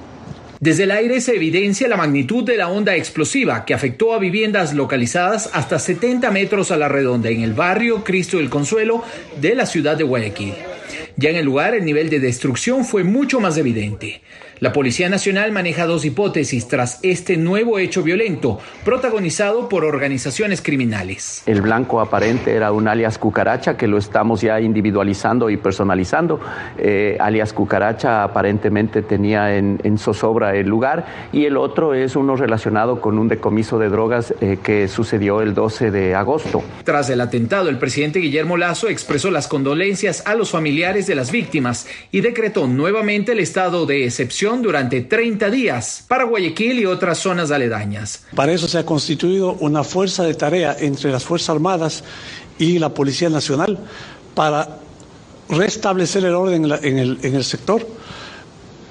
Desde 0.58 0.84
el 0.84 0.90
aire 0.90 1.20
se 1.20 1.36
evidencia 1.36 1.86
la 1.86 1.98
magnitud 1.98 2.42
de 2.44 2.56
la 2.56 2.68
onda 2.68 2.96
explosiva 2.96 3.66
que 3.66 3.74
afectó 3.74 4.14
a 4.14 4.18
viviendas 4.18 4.72
localizadas 4.72 5.50
hasta 5.52 5.78
70 5.78 6.30
metros 6.30 6.70
a 6.70 6.78
la 6.78 6.88
redonda 6.88 7.28
en 7.28 7.42
el 7.42 7.52
barrio 7.52 8.04
Cristo 8.04 8.38
del 8.38 8.48
Consuelo 8.48 9.04
de 9.38 9.54
la 9.54 9.66
ciudad 9.66 9.98
de 9.98 10.04
Guayaquil. 10.04 10.54
Ya 11.16 11.30
en 11.30 11.36
el 11.36 11.44
lugar, 11.44 11.74
el 11.74 11.84
nivel 11.84 12.10
de 12.10 12.20
destrucción 12.20 12.84
fue 12.84 13.04
mucho 13.04 13.40
más 13.40 13.56
evidente. 13.56 14.20
La 14.60 14.74
Policía 14.74 15.08
Nacional 15.08 15.52
maneja 15.52 15.86
dos 15.86 16.04
hipótesis 16.04 16.68
tras 16.68 16.98
este 17.02 17.38
nuevo 17.38 17.78
hecho 17.78 18.02
violento, 18.02 18.58
protagonizado 18.84 19.70
por 19.70 19.86
organizaciones 19.86 20.60
criminales. 20.60 21.42
El 21.46 21.62
blanco 21.62 21.98
aparente 21.98 22.52
era 22.52 22.70
un 22.70 22.86
alias 22.86 23.16
cucaracha 23.16 23.78
que 23.78 23.88
lo 23.88 23.96
estamos 23.96 24.42
ya 24.42 24.60
individualizando 24.60 25.48
y 25.48 25.56
personalizando. 25.56 26.40
Eh, 26.76 27.16
alias 27.20 27.54
cucaracha 27.54 28.22
aparentemente 28.22 29.00
tenía 29.00 29.56
en, 29.56 29.78
zozobra 29.96 30.54
el 30.54 30.66
lugar 30.68 31.06
y 31.32 31.46
el 31.46 31.56
otro 31.56 31.94
es 31.94 32.14
uno 32.14 32.36
relacionado 32.36 33.00
con 33.00 33.18
un 33.18 33.28
decomiso 33.28 33.78
de 33.78 33.88
drogas 33.88 34.34
eh, 34.42 34.58
que 34.62 34.88
sucedió 34.88 35.40
el 35.40 35.54
12 35.54 35.90
de 35.90 36.14
agosto. 36.14 36.62
Tras 36.84 37.08
el 37.08 37.22
atentado, 37.22 37.70
el 37.70 37.78
presidente 37.78 38.18
Guillermo 38.18 38.58
Lazo 38.58 38.88
expresó 38.88 39.30
las 39.30 39.48
condolencias 39.48 40.22
a 40.26 40.34
los 40.34 40.50
familiares 40.50 40.79
de 40.80 41.14
las 41.14 41.30
víctimas 41.30 41.86
y 42.10 42.22
decretó 42.22 42.66
nuevamente 42.66 43.32
el 43.32 43.38
estado 43.38 43.84
de 43.84 44.06
excepción 44.06 44.62
durante 44.62 45.02
30 45.02 45.50
días 45.50 46.04
para 46.08 46.24
Guayaquil 46.24 46.80
y 46.80 46.86
otras 46.86 47.18
zonas 47.18 47.50
aledañas. 47.50 48.24
Para 48.34 48.52
eso 48.52 48.66
se 48.66 48.78
ha 48.78 48.86
constituido 48.86 49.52
una 49.60 49.84
fuerza 49.84 50.24
de 50.24 50.32
tarea 50.32 50.74
entre 50.80 51.12
las 51.12 51.22
Fuerzas 51.22 51.50
Armadas 51.50 52.02
y 52.58 52.78
la 52.78 52.94
Policía 52.94 53.28
Nacional 53.28 53.78
para 54.34 54.78
restablecer 55.50 56.24
el 56.24 56.34
orden 56.34 56.64
en, 56.82 56.98
el, 56.98 57.18
en 57.22 57.34
el 57.34 57.44
sector 57.44 57.86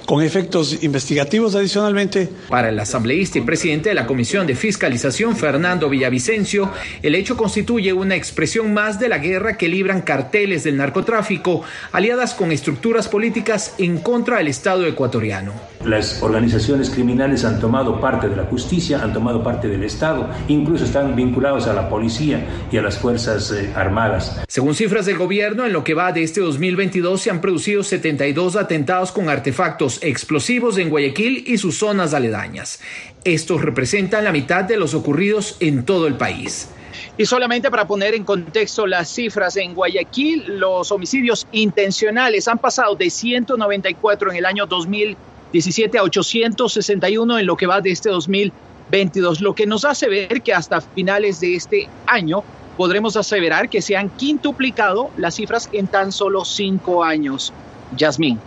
con 0.10 0.24
efectos 0.24 0.84
investigativos 0.84 1.54
adicionalmente. 1.54 2.28
Para 2.50 2.70
el 2.70 2.80
asambleísta 2.80 3.38
y 3.38 3.42
presidente 3.42 3.90
de 3.90 3.96
la 3.96 4.08
Comisión 4.08 4.48
de 4.48 4.56
Fiscalización, 4.56 5.38
Fernando 5.38 5.88
Villavicencio, 5.88 6.72
el 7.04 7.14
hecho 7.14 7.38
constituye 7.38 7.94
una 7.94 8.16
expresión 8.16 8.74
más 8.74 9.00
de 9.00 9.08
la 9.08 9.20
guerra 9.20 9.56
que 9.56 9.68
libran 9.68 10.02
carteles 10.02 10.64
del 10.64 10.78
narcotráfico, 10.78 11.62
aliadas 11.92 12.34
con 12.34 12.52
estructuras 12.52 13.08
políticas 13.08 13.76
en 13.78 14.00
contra 14.00 14.40
del 14.40 14.48
Estado 14.48 14.88
ecuatoriano. 14.88 15.54
Las 15.86 16.24
organizaciones 16.24 16.90
criminales 16.90 17.46
han 17.46 17.60
tomado 17.60 18.02
parte 18.02 18.30
de 18.30 18.36
la 18.36 18.46
justicia, 18.46 19.04
han 19.04 19.14
tomado 19.14 19.44
parte 19.44 19.68
del 19.68 19.84
Estado, 19.84 20.28
incluso 20.48 20.86
están 20.86 21.16
vinculados 21.16 21.68
a 21.68 21.74
la 21.74 21.88
policía 21.88 22.68
y 22.72 22.78
a 22.78 22.82
las 22.82 22.98
Fuerzas 22.98 23.52
eh, 23.52 23.72
Armadas. 23.76 24.42
Según 24.48 24.74
cifras 24.74 25.06
del 25.06 25.20
gobierno, 25.20 25.68
en 25.68 25.72
lo 25.72 25.84
que 25.84 25.94
va 25.94 26.12
de 26.12 26.24
este 26.24 26.42
2022 26.42 27.22
se 27.22 27.30
han 27.30 27.42
producido 27.42 27.84
72 27.84 28.56
atentados 28.56 29.12
con 29.12 29.30
artefactos 29.30 29.99
explosivos 30.02 30.78
en 30.78 30.90
Guayaquil 30.90 31.44
y 31.48 31.58
sus 31.58 31.78
zonas 31.78 32.14
aledañas. 32.14 32.80
Estos 33.24 33.62
representan 33.62 34.24
la 34.24 34.32
mitad 34.32 34.64
de 34.64 34.78
los 34.78 34.94
ocurridos 34.94 35.58
en 35.60 35.86
todo 35.86 36.08
el 36.08 36.16
país. 36.16 36.70
Y 37.18 37.26
solamente 37.26 37.70
para 37.70 37.88
poner 37.88 38.14
en 38.16 38.24
contexto 38.24 38.88
las 38.88 39.10
cifras, 39.10 39.58
en 39.58 39.74
Guayaquil 39.74 40.60
los 40.60 40.92
homicidios 40.92 41.48
intencionales 41.52 42.48
han 42.48 42.58
pasado 42.58 42.96
de 42.96 43.10
194 43.10 44.32
en 44.32 44.38
el 44.38 44.46
año 44.46 44.66
2017 44.66 45.98
a 45.98 46.04
861 46.04 47.40
en 47.40 47.46
lo 47.46 47.58
que 47.58 47.68
va 47.68 47.82
de 47.82 47.92
este 47.92 48.10
2022, 48.10 49.42
lo 49.42 49.54
que 49.54 49.66
nos 49.66 49.84
hace 49.86 50.08
ver 50.08 50.42
que 50.42 50.54
hasta 50.54 50.82
finales 50.82 51.42
de 51.42 51.56
este 51.56 51.90
año 52.06 52.44
podremos 52.78 53.18
aseverar 53.18 53.68
que 53.68 53.82
se 53.82 53.98
han 53.98 54.10
quintuplicado 54.12 55.10
las 55.18 55.36
cifras 55.36 55.70
en 55.74 55.88
tan 55.88 56.14
solo 56.14 56.46
cinco 56.46 57.04
años. 57.04 57.52
Yasmín. 57.98 58.40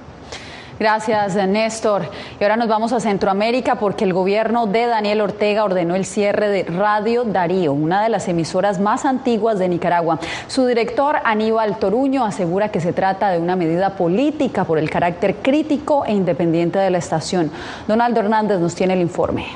Gracias, 0.82 1.36
Néstor. 1.36 2.10
Y 2.40 2.42
ahora 2.42 2.56
nos 2.56 2.66
vamos 2.66 2.92
a 2.92 2.98
Centroamérica 2.98 3.76
porque 3.76 4.02
el 4.02 4.12
gobierno 4.12 4.66
de 4.66 4.86
Daniel 4.86 5.20
Ortega 5.20 5.62
ordenó 5.62 5.94
el 5.94 6.04
cierre 6.04 6.48
de 6.48 6.64
Radio 6.64 7.22
Darío, 7.22 7.72
una 7.72 8.02
de 8.02 8.08
las 8.08 8.26
emisoras 8.26 8.80
más 8.80 9.04
antiguas 9.04 9.60
de 9.60 9.68
Nicaragua. 9.68 10.18
Su 10.48 10.66
director, 10.66 11.18
Aníbal 11.22 11.78
Toruño, 11.78 12.24
asegura 12.24 12.72
que 12.72 12.80
se 12.80 12.92
trata 12.92 13.30
de 13.30 13.38
una 13.38 13.54
medida 13.54 13.90
política 13.90 14.64
por 14.64 14.76
el 14.76 14.90
carácter 14.90 15.36
crítico 15.36 16.04
e 16.04 16.14
independiente 16.14 16.80
de 16.80 16.90
la 16.90 16.98
estación. 16.98 17.52
Donaldo 17.86 18.18
Hernández 18.18 18.58
nos 18.58 18.74
tiene 18.74 18.94
el 18.94 19.02
informe. 19.02 19.46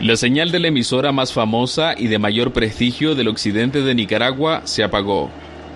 La 0.00 0.14
señal 0.14 0.52
de 0.52 0.60
la 0.60 0.68
emisora 0.68 1.10
más 1.10 1.32
famosa 1.32 1.94
y 1.98 2.06
de 2.06 2.20
mayor 2.20 2.52
prestigio 2.52 3.16
del 3.16 3.26
occidente 3.26 3.82
de 3.82 3.96
Nicaragua 3.96 4.62
se 4.62 4.84
apagó. 4.84 5.28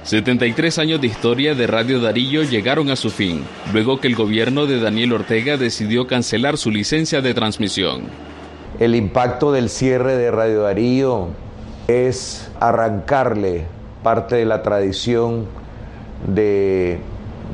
73 0.05 0.79
años 0.79 1.01
de 1.01 1.07
historia 1.07 1.55
de 1.55 1.69
Radio 1.69 2.01
Darío 2.01 2.43
llegaron 2.43 2.91
a 2.91 2.97
su 2.97 3.09
fin, 3.09 3.45
luego 3.73 4.01
que 4.01 4.09
el 4.09 4.17
gobierno 4.17 4.67
de 4.67 4.81
Daniel 4.81 5.13
Ortega 5.13 5.57
decidió 5.57 6.09
cancelar 6.09 6.59
su 6.59 6.73
licencia 6.73 7.21
de 7.21 7.35
transmisión. 7.35 8.03
El 8.81 8.97
impacto 8.97 9.53
del 9.53 9.69
cierre 9.69 10.17
de 10.17 10.33
Radio 10.33 10.63
Darío 10.63 11.29
es 11.87 12.51
arrancarle 12.59 13.67
parte 14.03 14.35
de 14.37 14.45
la 14.45 14.63
tradición 14.63 15.47
de 16.27 16.99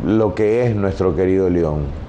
lo 0.07 0.34
que 0.34 0.64
es 0.64 0.74
nuestro 0.74 1.14
querido 1.14 1.51
León. 1.51 2.07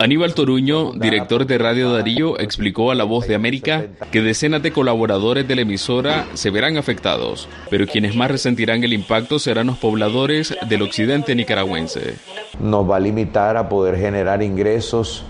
Aníbal 0.00 0.32
Toruño, 0.32 0.92
director 0.94 1.46
de 1.46 1.58
Radio 1.58 1.92
Darío, 1.92 2.40
explicó 2.40 2.90
a 2.90 2.94
La 2.94 3.04
Voz 3.04 3.28
de 3.28 3.34
América 3.34 3.88
que 4.10 4.22
decenas 4.22 4.62
de 4.62 4.72
colaboradores 4.72 5.46
de 5.46 5.54
la 5.54 5.60
emisora 5.60 6.24
se 6.32 6.48
verán 6.48 6.78
afectados, 6.78 7.50
pero 7.68 7.86
quienes 7.86 8.16
más 8.16 8.30
resentirán 8.30 8.82
el 8.82 8.94
impacto 8.94 9.38
serán 9.38 9.66
los 9.66 9.76
pobladores 9.76 10.56
del 10.70 10.80
occidente 10.80 11.34
nicaragüense. 11.34 12.14
Nos 12.58 12.88
va 12.90 12.96
a 12.96 13.00
limitar 13.00 13.58
a 13.58 13.68
poder 13.68 13.98
generar 13.98 14.42
ingresos 14.42 15.22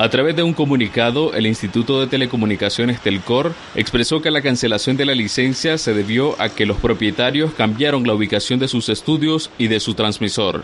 a 0.00 0.08
través 0.10 0.36
de 0.36 0.44
un 0.44 0.54
comunicado, 0.54 1.34
el 1.34 1.44
Instituto 1.48 2.00
de 2.00 2.06
Telecomunicaciones 2.06 3.00
Telcor 3.00 3.52
expresó 3.74 4.22
que 4.22 4.30
la 4.30 4.42
cancelación 4.42 4.96
de 4.96 5.04
la 5.04 5.12
licencia 5.12 5.76
se 5.76 5.92
debió 5.92 6.40
a 6.40 6.50
que 6.50 6.66
los 6.66 6.76
propietarios 6.76 7.52
cambiaron 7.52 8.06
la 8.06 8.14
ubicación 8.14 8.60
de 8.60 8.68
sus 8.68 8.88
estudios 8.90 9.50
y 9.58 9.66
de 9.66 9.80
su 9.80 9.94
transmisor. 9.94 10.62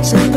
So. 0.02 0.31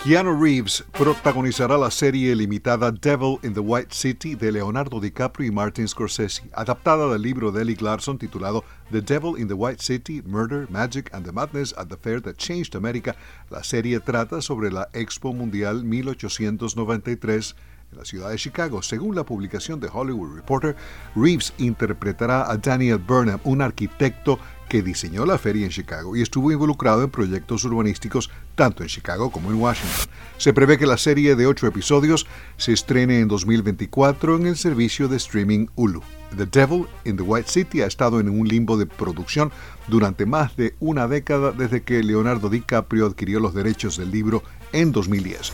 Keanu 0.04 0.42
Reeves 0.42 0.84
protagonizará 0.90 1.78
la 1.78 1.88
serie 1.88 2.34
limitada 2.34 2.90
Devil 2.90 3.38
in 3.44 3.54
the 3.54 3.60
White 3.60 3.94
City 3.94 4.34
de 4.34 4.50
Leonardo 4.50 4.98
DiCaprio 4.98 5.46
y 5.46 5.52
Martin 5.52 5.86
Scorsese, 5.86 6.42
adaptada 6.54 7.06
del 7.06 7.22
libro 7.22 7.52
de 7.52 7.62
Eli 7.62 7.76
Larson 7.76 8.18
titulado 8.18 8.64
The 8.90 9.00
Devil 9.00 9.38
in 9.38 9.46
the 9.46 9.54
White 9.54 9.80
City, 9.80 10.20
Murder, 10.26 10.68
Magic 10.70 11.08
and 11.14 11.24
the 11.24 11.30
Madness 11.30 11.72
at 11.78 11.86
the 11.86 11.96
Fair 11.96 12.20
That 12.20 12.34
Changed 12.34 12.74
America. 12.74 13.14
La 13.48 13.62
serie 13.62 14.00
trata 14.00 14.42
sobre 14.42 14.72
la 14.72 14.88
Expo 14.92 15.32
Mundial 15.32 15.84
1893 15.84 17.54
en 17.92 17.98
la 17.98 18.04
ciudad 18.04 18.30
de 18.30 18.36
Chicago. 18.36 18.82
Según 18.82 19.14
la 19.14 19.24
publicación 19.24 19.78
de 19.78 19.88
Hollywood 19.92 20.34
Reporter, 20.34 20.74
Reeves 21.14 21.52
interpretará 21.58 22.50
a 22.50 22.56
Daniel 22.56 22.98
Burnham, 22.98 23.40
un 23.44 23.60
arquitecto 23.60 24.38
que 24.72 24.82
diseñó 24.82 25.26
la 25.26 25.36
feria 25.36 25.66
en 25.66 25.70
Chicago 25.70 26.16
y 26.16 26.22
estuvo 26.22 26.50
involucrado 26.50 27.04
en 27.04 27.10
proyectos 27.10 27.62
urbanísticos 27.64 28.30
tanto 28.54 28.82
en 28.82 28.88
Chicago 28.88 29.30
como 29.30 29.50
en 29.50 29.60
Washington. 29.60 30.06
Se 30.38 30.54
prevé 30.54 30.78
que 30.78 30.86
la 30.86 30.96
serie 30.96 31.36
de 31.36 31.46
ocho 31.46 31.66
episodios 31.66 32.26
se 32.56 32.72
estrene 32.72 33.20
en 33.20 33.28
2024 33.28 34.36
en 34.36 34.46
el 34.46 34.56
servicio 34.56 35.08
de 35.08 35.18
streaming 35.18 35.66
Hulu. 35.74 36.02
The 36.38 36.46
Devil 36.46 36.86
in 37.04 37.18
the 37.18 37.22
White 37.22 37.50
City 37.50 37.82
ha 37.82 37.86
estado 37.86 38.18
en 38.18 38.30
un 38.30 38.48
limbo 38.48 38.78
de 38.78 38.86
producción 38.86 39.52
durante 39.88 40.24
más 40.24 40.56
de 40.56 40.74
una 40.80 41.06
década 41.06 41.52
desde 41.52 41.82
que 41.82 42.02
Leonardo 42.02 42.48
DiCaprio 42.48 43.04
adquirió 43.04 43.40
los 43.40 43.52
derechos 43.52 43.98
del 43.98 44.10
libro 44.10 44.42
en 44.72 44.90
2010. 44.90 45.52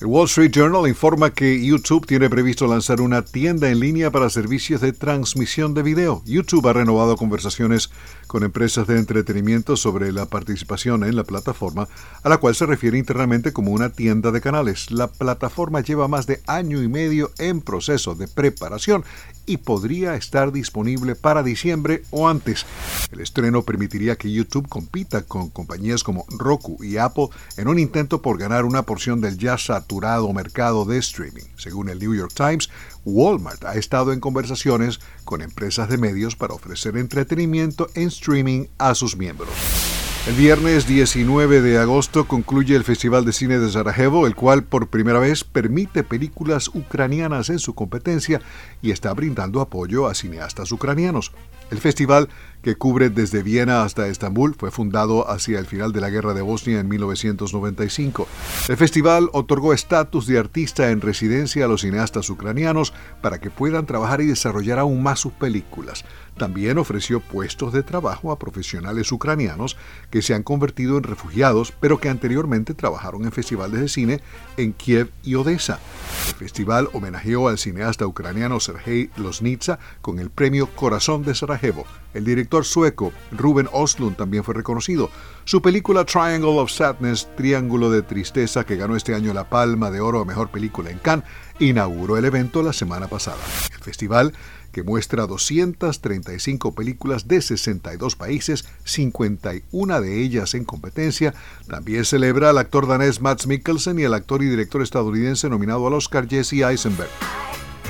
El 0.00 0.08
Wall 0.08 0.26
Street 0.26 0.50
Journal 0.50 0.88
informa 0.88 1.30
que 1.30 1.64
YouTube 1.64 2.04
tiene 2.04 2.28
previsto 2.28 2.66
lanzar 2.66 3.00
una 3.00 3.24
tienda 3.24 3.70
en 3.70 3.78
línea 3.78 4.10
para 4.10 4.28
servicios 4.28 4.80
de 4.80 4.92
transmisión 4.92 5.72
de 5.72 5.82
video. 5.82 6.20
YouTube 6.26 6.66
ha 6.66 6.72
renovado 6.72 7.16
conversaciones 7.16 7.90
con 8.34 8.42
empresas 8.42 8.88
de 8.88 8.98
entretenimiento 8.98 9.76
sobre 9.76 10.10
la 10.10 10.26
participación 10.26 11.04
en 11.04 11.14
la 11.14 11.22
plataforma, 11.22 11.86
a 12.24 12.28
la 12.28 12.38
cual 12.38 12.56
se 12.56 12.66
refiere 12.66 12.98
internamente 12.98 13.52
como 13.52 13.70
una 13.70 13.90
tienda 13.90 14.32
de 14.32 14.40
canales. 14.40 14.90
La 14.90 15.06
plataforma 15.06 15.82
lleva 15.82 16.08
más 16.08 16.26
de 16.26 16.42
año 16.48 16.82
y 16.82 16.88
medio 16.88 17.30
en 17.38 17.60
proceso 17.60 18.16
de 18.16 18.26
preparación 18.26 19.04
y 19.46 19.58
podría 19.58 20.14
estar 20.14 20.52
disponible 20.52 21.14
para 21.14 21.42
diciembre 21.42 22.02
o 22.10 22.28
antes. 22.28 22.66
El 23.10 23.20
estreno 23.20 23.62
permitiría 23.62 24.16
que 24.16 24.32
YouTube 24.32 24.68
compita 24.68 25.22
con 25.22 25.50
compañías 25.50 26.02
como 26.02 26.26
Roku 26.38 26.82
y 26.82 26.96
Apple 26.96 27.28
en 27.56 27.68
un 27.68 27.78
intento 27.78 28.22
por 28.22 28.38
ganar 28.38 28.64
una 28.64 28.82
porción 28.82 29.20
del 29.20 29.38
ya 29.38 29.58
saturado 29.58 30.32
mercado 30.32 30.84
de 30.84 30.98
streaming. 30.98 31.44
Según 31.56 31.88
el 31.88 31.98
New 31.98 32.14
York 32.14 32.32
Times, 32.34 32.70
Walmart 33.04 33.64
ha 33.64 33.74
estado 33.74 34.12
en 34.12 34.20
conversaciones 34.20 35.00
con 35.24 35.42
empresas 35.42 35.88
de 35.88 35.98
medios 35.98 36.36
para 36.36 36.54
ofrecer 36.54 36.96
entretenimiento 36.96 37.88
en 37.94 38.08
streaming 38.08 38.66
a 38.78 38.94
sus 38.94 39.16
miembros. 39.16 39.93
El 40.26 40.36
viernes 40.36 40.86
19 40.86 41.60
de 41.60 41.76
agosto 41.76 42.26
concluye 42.26 42.74
el 42.74 42.82
Festival 42.82 43.26
de 43.26 43.34
Cine 43.34 43.58
de 43.58 43.70
Sarajevo, 43.70 44.26
el 44.26 44.34
cual 44.34 44.64
por 44.64 44.88
primera 44.88 45.18
vez 45.18 45.44
permite 45.44 46.02
películas 46.02 46.68
ucranianas 46.68 47.50
en 47.50 47.58
su 47.58 47.74
competencia 47.74 48.40
y 48.80 48.90
está 48.90 49.12
brindando 49.12 49.60
apoyo 49.60 50.06
a 50.06 50.14
cineastas 50.14 50.72
ucranianos. 50.72 51.32
El 51.70 51.76
festival, 51.76 52.30
que 52.64 52.76
cubre 52.76 53.10
desde 53.10 53.42
Viena 53.42 53.84
hasta 53.84 54.08
Estambul, 54.08 54.54
fue 54.54 54.70
fundado 54.70 55.30
hacia 55.30 55.58
el 55.58 55.66
final 55.66 55.92
de 55.92 56.00
la 56.00 56.08
Guerra 56.08 56.32
de 56.32 56.40
Bosnia 56.40 56.80
en 56.80 56.88
1995. 56.88 58.26
El 58.68 58.76
festival 58.78 59.28
otorgó 59.32 59.74
estatus 59.74 60.26
de 60.26 60.38
artista 60.38 60.90
en 60.90 61.02
residencia 61.02 61.66
a 61.66 61.68
los 61.68 61.82
cineastas 61.82 62.30
ucranianos 62.30 62.94
para 63.20 63.38
que 63.38 63.50
puedan 63.50 63.84
trabajar 63.84 64.22
y 64.22 64.26
desarrollar 64.26 64.78
aún 64.78 65.02
más 65.02 65.20
sus 65.20 65.34
películas. 65.34 66.06
También 66.38 66.78
ofreció 66.78 67.20
puestos 67.20 67.74
de 67.74 67.82
trabajo 67.82 68.32
a 68.32 68.38
profesionales 68.38 69.12
ucranianos 69.12 69.76
que 70.10 70.22
se 70.22 70.32
han 70.32 70.42
convertido 70.42 70.96
en 70.96 71.04
refugiados, 71.04 71.70
pero 71.78 71.98
que 71.98 72.08
anteriormente 72.08 72.72
trabajaron 72.72 73.24
en 73.24 73.32
festivales 73.32 73.78
de 73.78 73.88
cine 73.90 74.20
en 74.56 74.72
Kiev 74.72 75.10
y 75.22 75.34
Odessa. 75.34 75.80
El 76.28 76.34
festival 76.36 76.88
homenajeó 76.94 77.48
al 77.48 77.58
cineasta 77.58 78.06
ucraniano 78.06 78.58
Sergei 78.58 79.10
Losnitsa 79.16 79.78
con 80.00 80.18
el 80.18 80.30
premio 80.30 80.66
Corazón 80.74 81.24
de 81.24 81.34
Sarajevo. 81.34 81.84
El 82.14 82.24
director 82.24 82.64
sueco 82.64 83.12
Ruben 83.32 83.68
Oslund 83.72 84.16
también 84.16 84.44
fue 84.44 84.54
reconocido. 84.54 85.10
Su 85.44 85.60
película 85.60 86.04
Triangle 86.04 86.58
of 86.58 86.70
Sadness, 86.70 87.28
Triángulo 87.36 87.90
de 87.90 88.02
Tristeza, 88.02 88.64
que 88.64 88.76
ganó 88.76 88.96
este 88.96 89.14
año 89.14 89.34
la 89.34 89.50
Palma 89.50 89.90
de 89.90 90.00
Oro 90.00 90.20
a 90.20 90.24
Mejor 90.24 90.48
Película 90.50 90.90
en 90.90 90.98
Cannes, 90.98 91.26
inauguró 91.58 92.16
el 92.16 92.24
evento 92.24 92.62
la 92.62 92.72
semana 92.72 93.08
pasada. 93.08 93.38
El 93.74 93.82
festival 93.82 94.32
que 94.74 94.82
muestra 94.82 95.26
235 95.26 96.74
películas 96.74 97.28
de 97.28 97.40
62 97.40 98.16
países, 98.16 98.66
51 98.84 100.00
de 100.00 100.20
ellas 100.20 100.54
en 100.54 100.64
competencia. 100.64 101.32
También 101.68 102.04
celebra 102.04 102.50
al 102.50 102.58
actor 102.58 102.86
danés 102.86 103.22
Mads 103.22 103.46
Mikkelsen 103.46 103.98
y 104.00 104.02
el 104.02 104.12
actor 104.12 104.42
y 104.42 104.48
director 104.48 104.82
estadounidense 104.82 105.48
nominado 105.48 105.86
al 105.86 105.94
Oscar 105.94 106.28
Jesse 106.28 106.64
Eisenberg. 106.64 107.10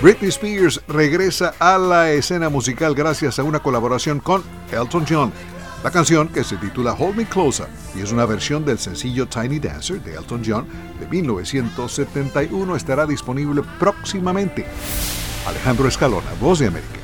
Britney 0.03 0.29
Spears 0.29 0.81
regresa 0.89 1.55
a 1.59 1.79
la 1.79 2.11
escena 2.11 2.49
musical 2.49 2.95
gracias 2.95 3.39
a 3.39 3.43
una 3.43 3.61
colaboración 3.61 4.21
con 4.21 4.43
Elton 4.71 5.07
John. 5.09 5.33
La 5.83 5.91
canción, 5.91 6.29
que 6.29 6.45
se 6.45 6.57
titula 6.57 6.95
Hold 6.95 7.17
Me 7.17 7.27
Closer, 7.27 7.69
y 7.95 8.01
es 8.01 8.11
una 8.11 8.27
versión 8.27 8.65
del 8.65 8.79
sencillo 8.79 9.27
Tiny 9.27 9.59
Dancer 9.59 10.03
de 10.03 10.15
Elton 10.15 10.43
John 10.45 10.67
de 10.99 11.07
1971, 11.07 12.77
estará 12.77 13.07
disponible 13.07 13.63
próximamente. 13.79 14.67
Alejandro 15.47 15.87
Escalona, 15.89 16.33
Voz 16.41 16.59
de 16.59 16.69
América. 16.69 17.04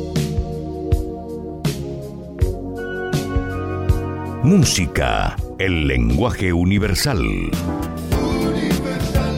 Música, 4.43 5.35
el 5.59 5.87
lenguaje 5.87 6.51
universal. 6.51 7.21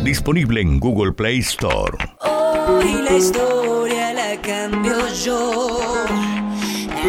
Disponible 0.01 0.61
en 0.61 0.79
Google 0.79 1.11
Play 1.11 1.39
Store. 1.39 1.97
Hoy 2.21 3.01
la 3.03 3.17
historia 3.17 4.13
la 4.13 4.41
cambio 4.41 4.95
yo. 5.25 5.67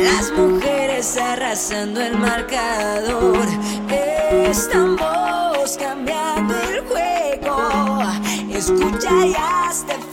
Las 0.02 0.32
mujeres 0.32 1.16
arrasando 1.16 2.00
el 2.00 2.18
marcador. 2.18 3.46
Estamos 4.50 5.76
cambiando 5.78 6.54
el 6.62 6.80
juego. 6.80 8.02
Escucha 8.50 9.26
ya, 9.26 9.70
Stefan. 9.72 10.03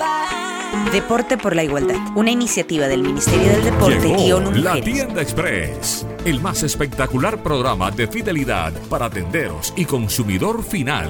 Deporte 0.92 1.38
por 1.38 1.56
la 1.56 1.64
Igualdad, 1.64 1.96
una 2.16 2.32
iniciativa 2.32 2.86
del 2.90 3.02
Ministerio 3.02 3.50
del 3.50 3.64
Deporte 3.64 4.10
y 4.10 4.32
ONU 4.34 4.52
la 4.52 4.76
Mujeres. 4.76 4.94
Tienda 4.94 5.22
Express, 5.22 6.06
el 6.26 6.42
más 6.42 6.64
espectacular 6.64 7.42
programa 7.42 7.92
de 7.92 8.08
fidelidad 8.08 8.74
para 8.90 9.10
tenderos 9.10 9.74
y 9.78 9.86
consumidor 9.86 10.62
final. 10.62 11.10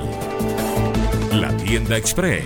La 1.33 1.55
Tienda 1.57 1.97
Express, 1.97 2.45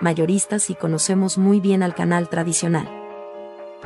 mayoristas 0.00 0.70
y 0.70 0.74
conocemos 0.74 1.38
muy 1.38 1.60
bien 1.60 1.82
al 1.82 1.94
canal 1.94 2.28
tradicional. 2.28 2.88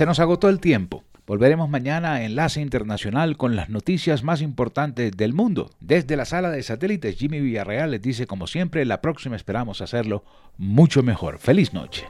Se 0.00 0.06
nos 0.06 0.18
agotó 0.18 0.48
el 0.48 0.60
tiempo. 0.60 1.04
Volveremos 1.26 1.68
mañana 1.68 2.14
a 2.14 2.22
Enlace 2.22 2.62
Internacional 2.62 3.36
con 3.36 3.54
las 3.54 3.68
noticias 3.68 4.22
más 4.22 4.40
importantes 4.40 5.14
del 5.14 5.34
mundo. 5.34 5.68
Desde 5.78 6.16
la 6.16 6.24
sala 6.24 6.48
de 6.48 6.62
satélites, 6.62 7.18
Jimmy 7.18 7.38
Villarreal 7.38 7.90
les 7.90 8.00
dice, 8.00 8.26
como 8.26 8.46
siempre, 8.46 8.86
la 8.86 9.02
próxima 9.02 9.36
esperamos 9.36 9.82
hacerlo 9.82 10.24
mucho 10.56 11.02
mejor. 11.02 11.36
Feliz 11.36 11.74
noche. 11.74 12.06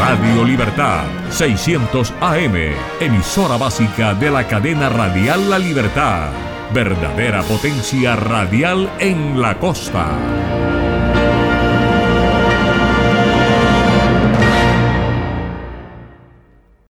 Radio 0.00 0.44
Libertad, 0.44 1.04
600 1.28 2.10
AM, 2.22 2.56
emisora 3.00 3.58
básica 3.58 4.14
de 4.14 4.30
la 4.30 4.48
cadena 4.48 4.88
radial 4.88 5.50
La 5.50 5.58
Libertad. 5.58 6.53
Verdadera 6.72 7.42
potencia 7.42 8.16
radial 8.16 8.90
en 8.98 9.40
la 9.40 9.58
costa. 9.58 10.53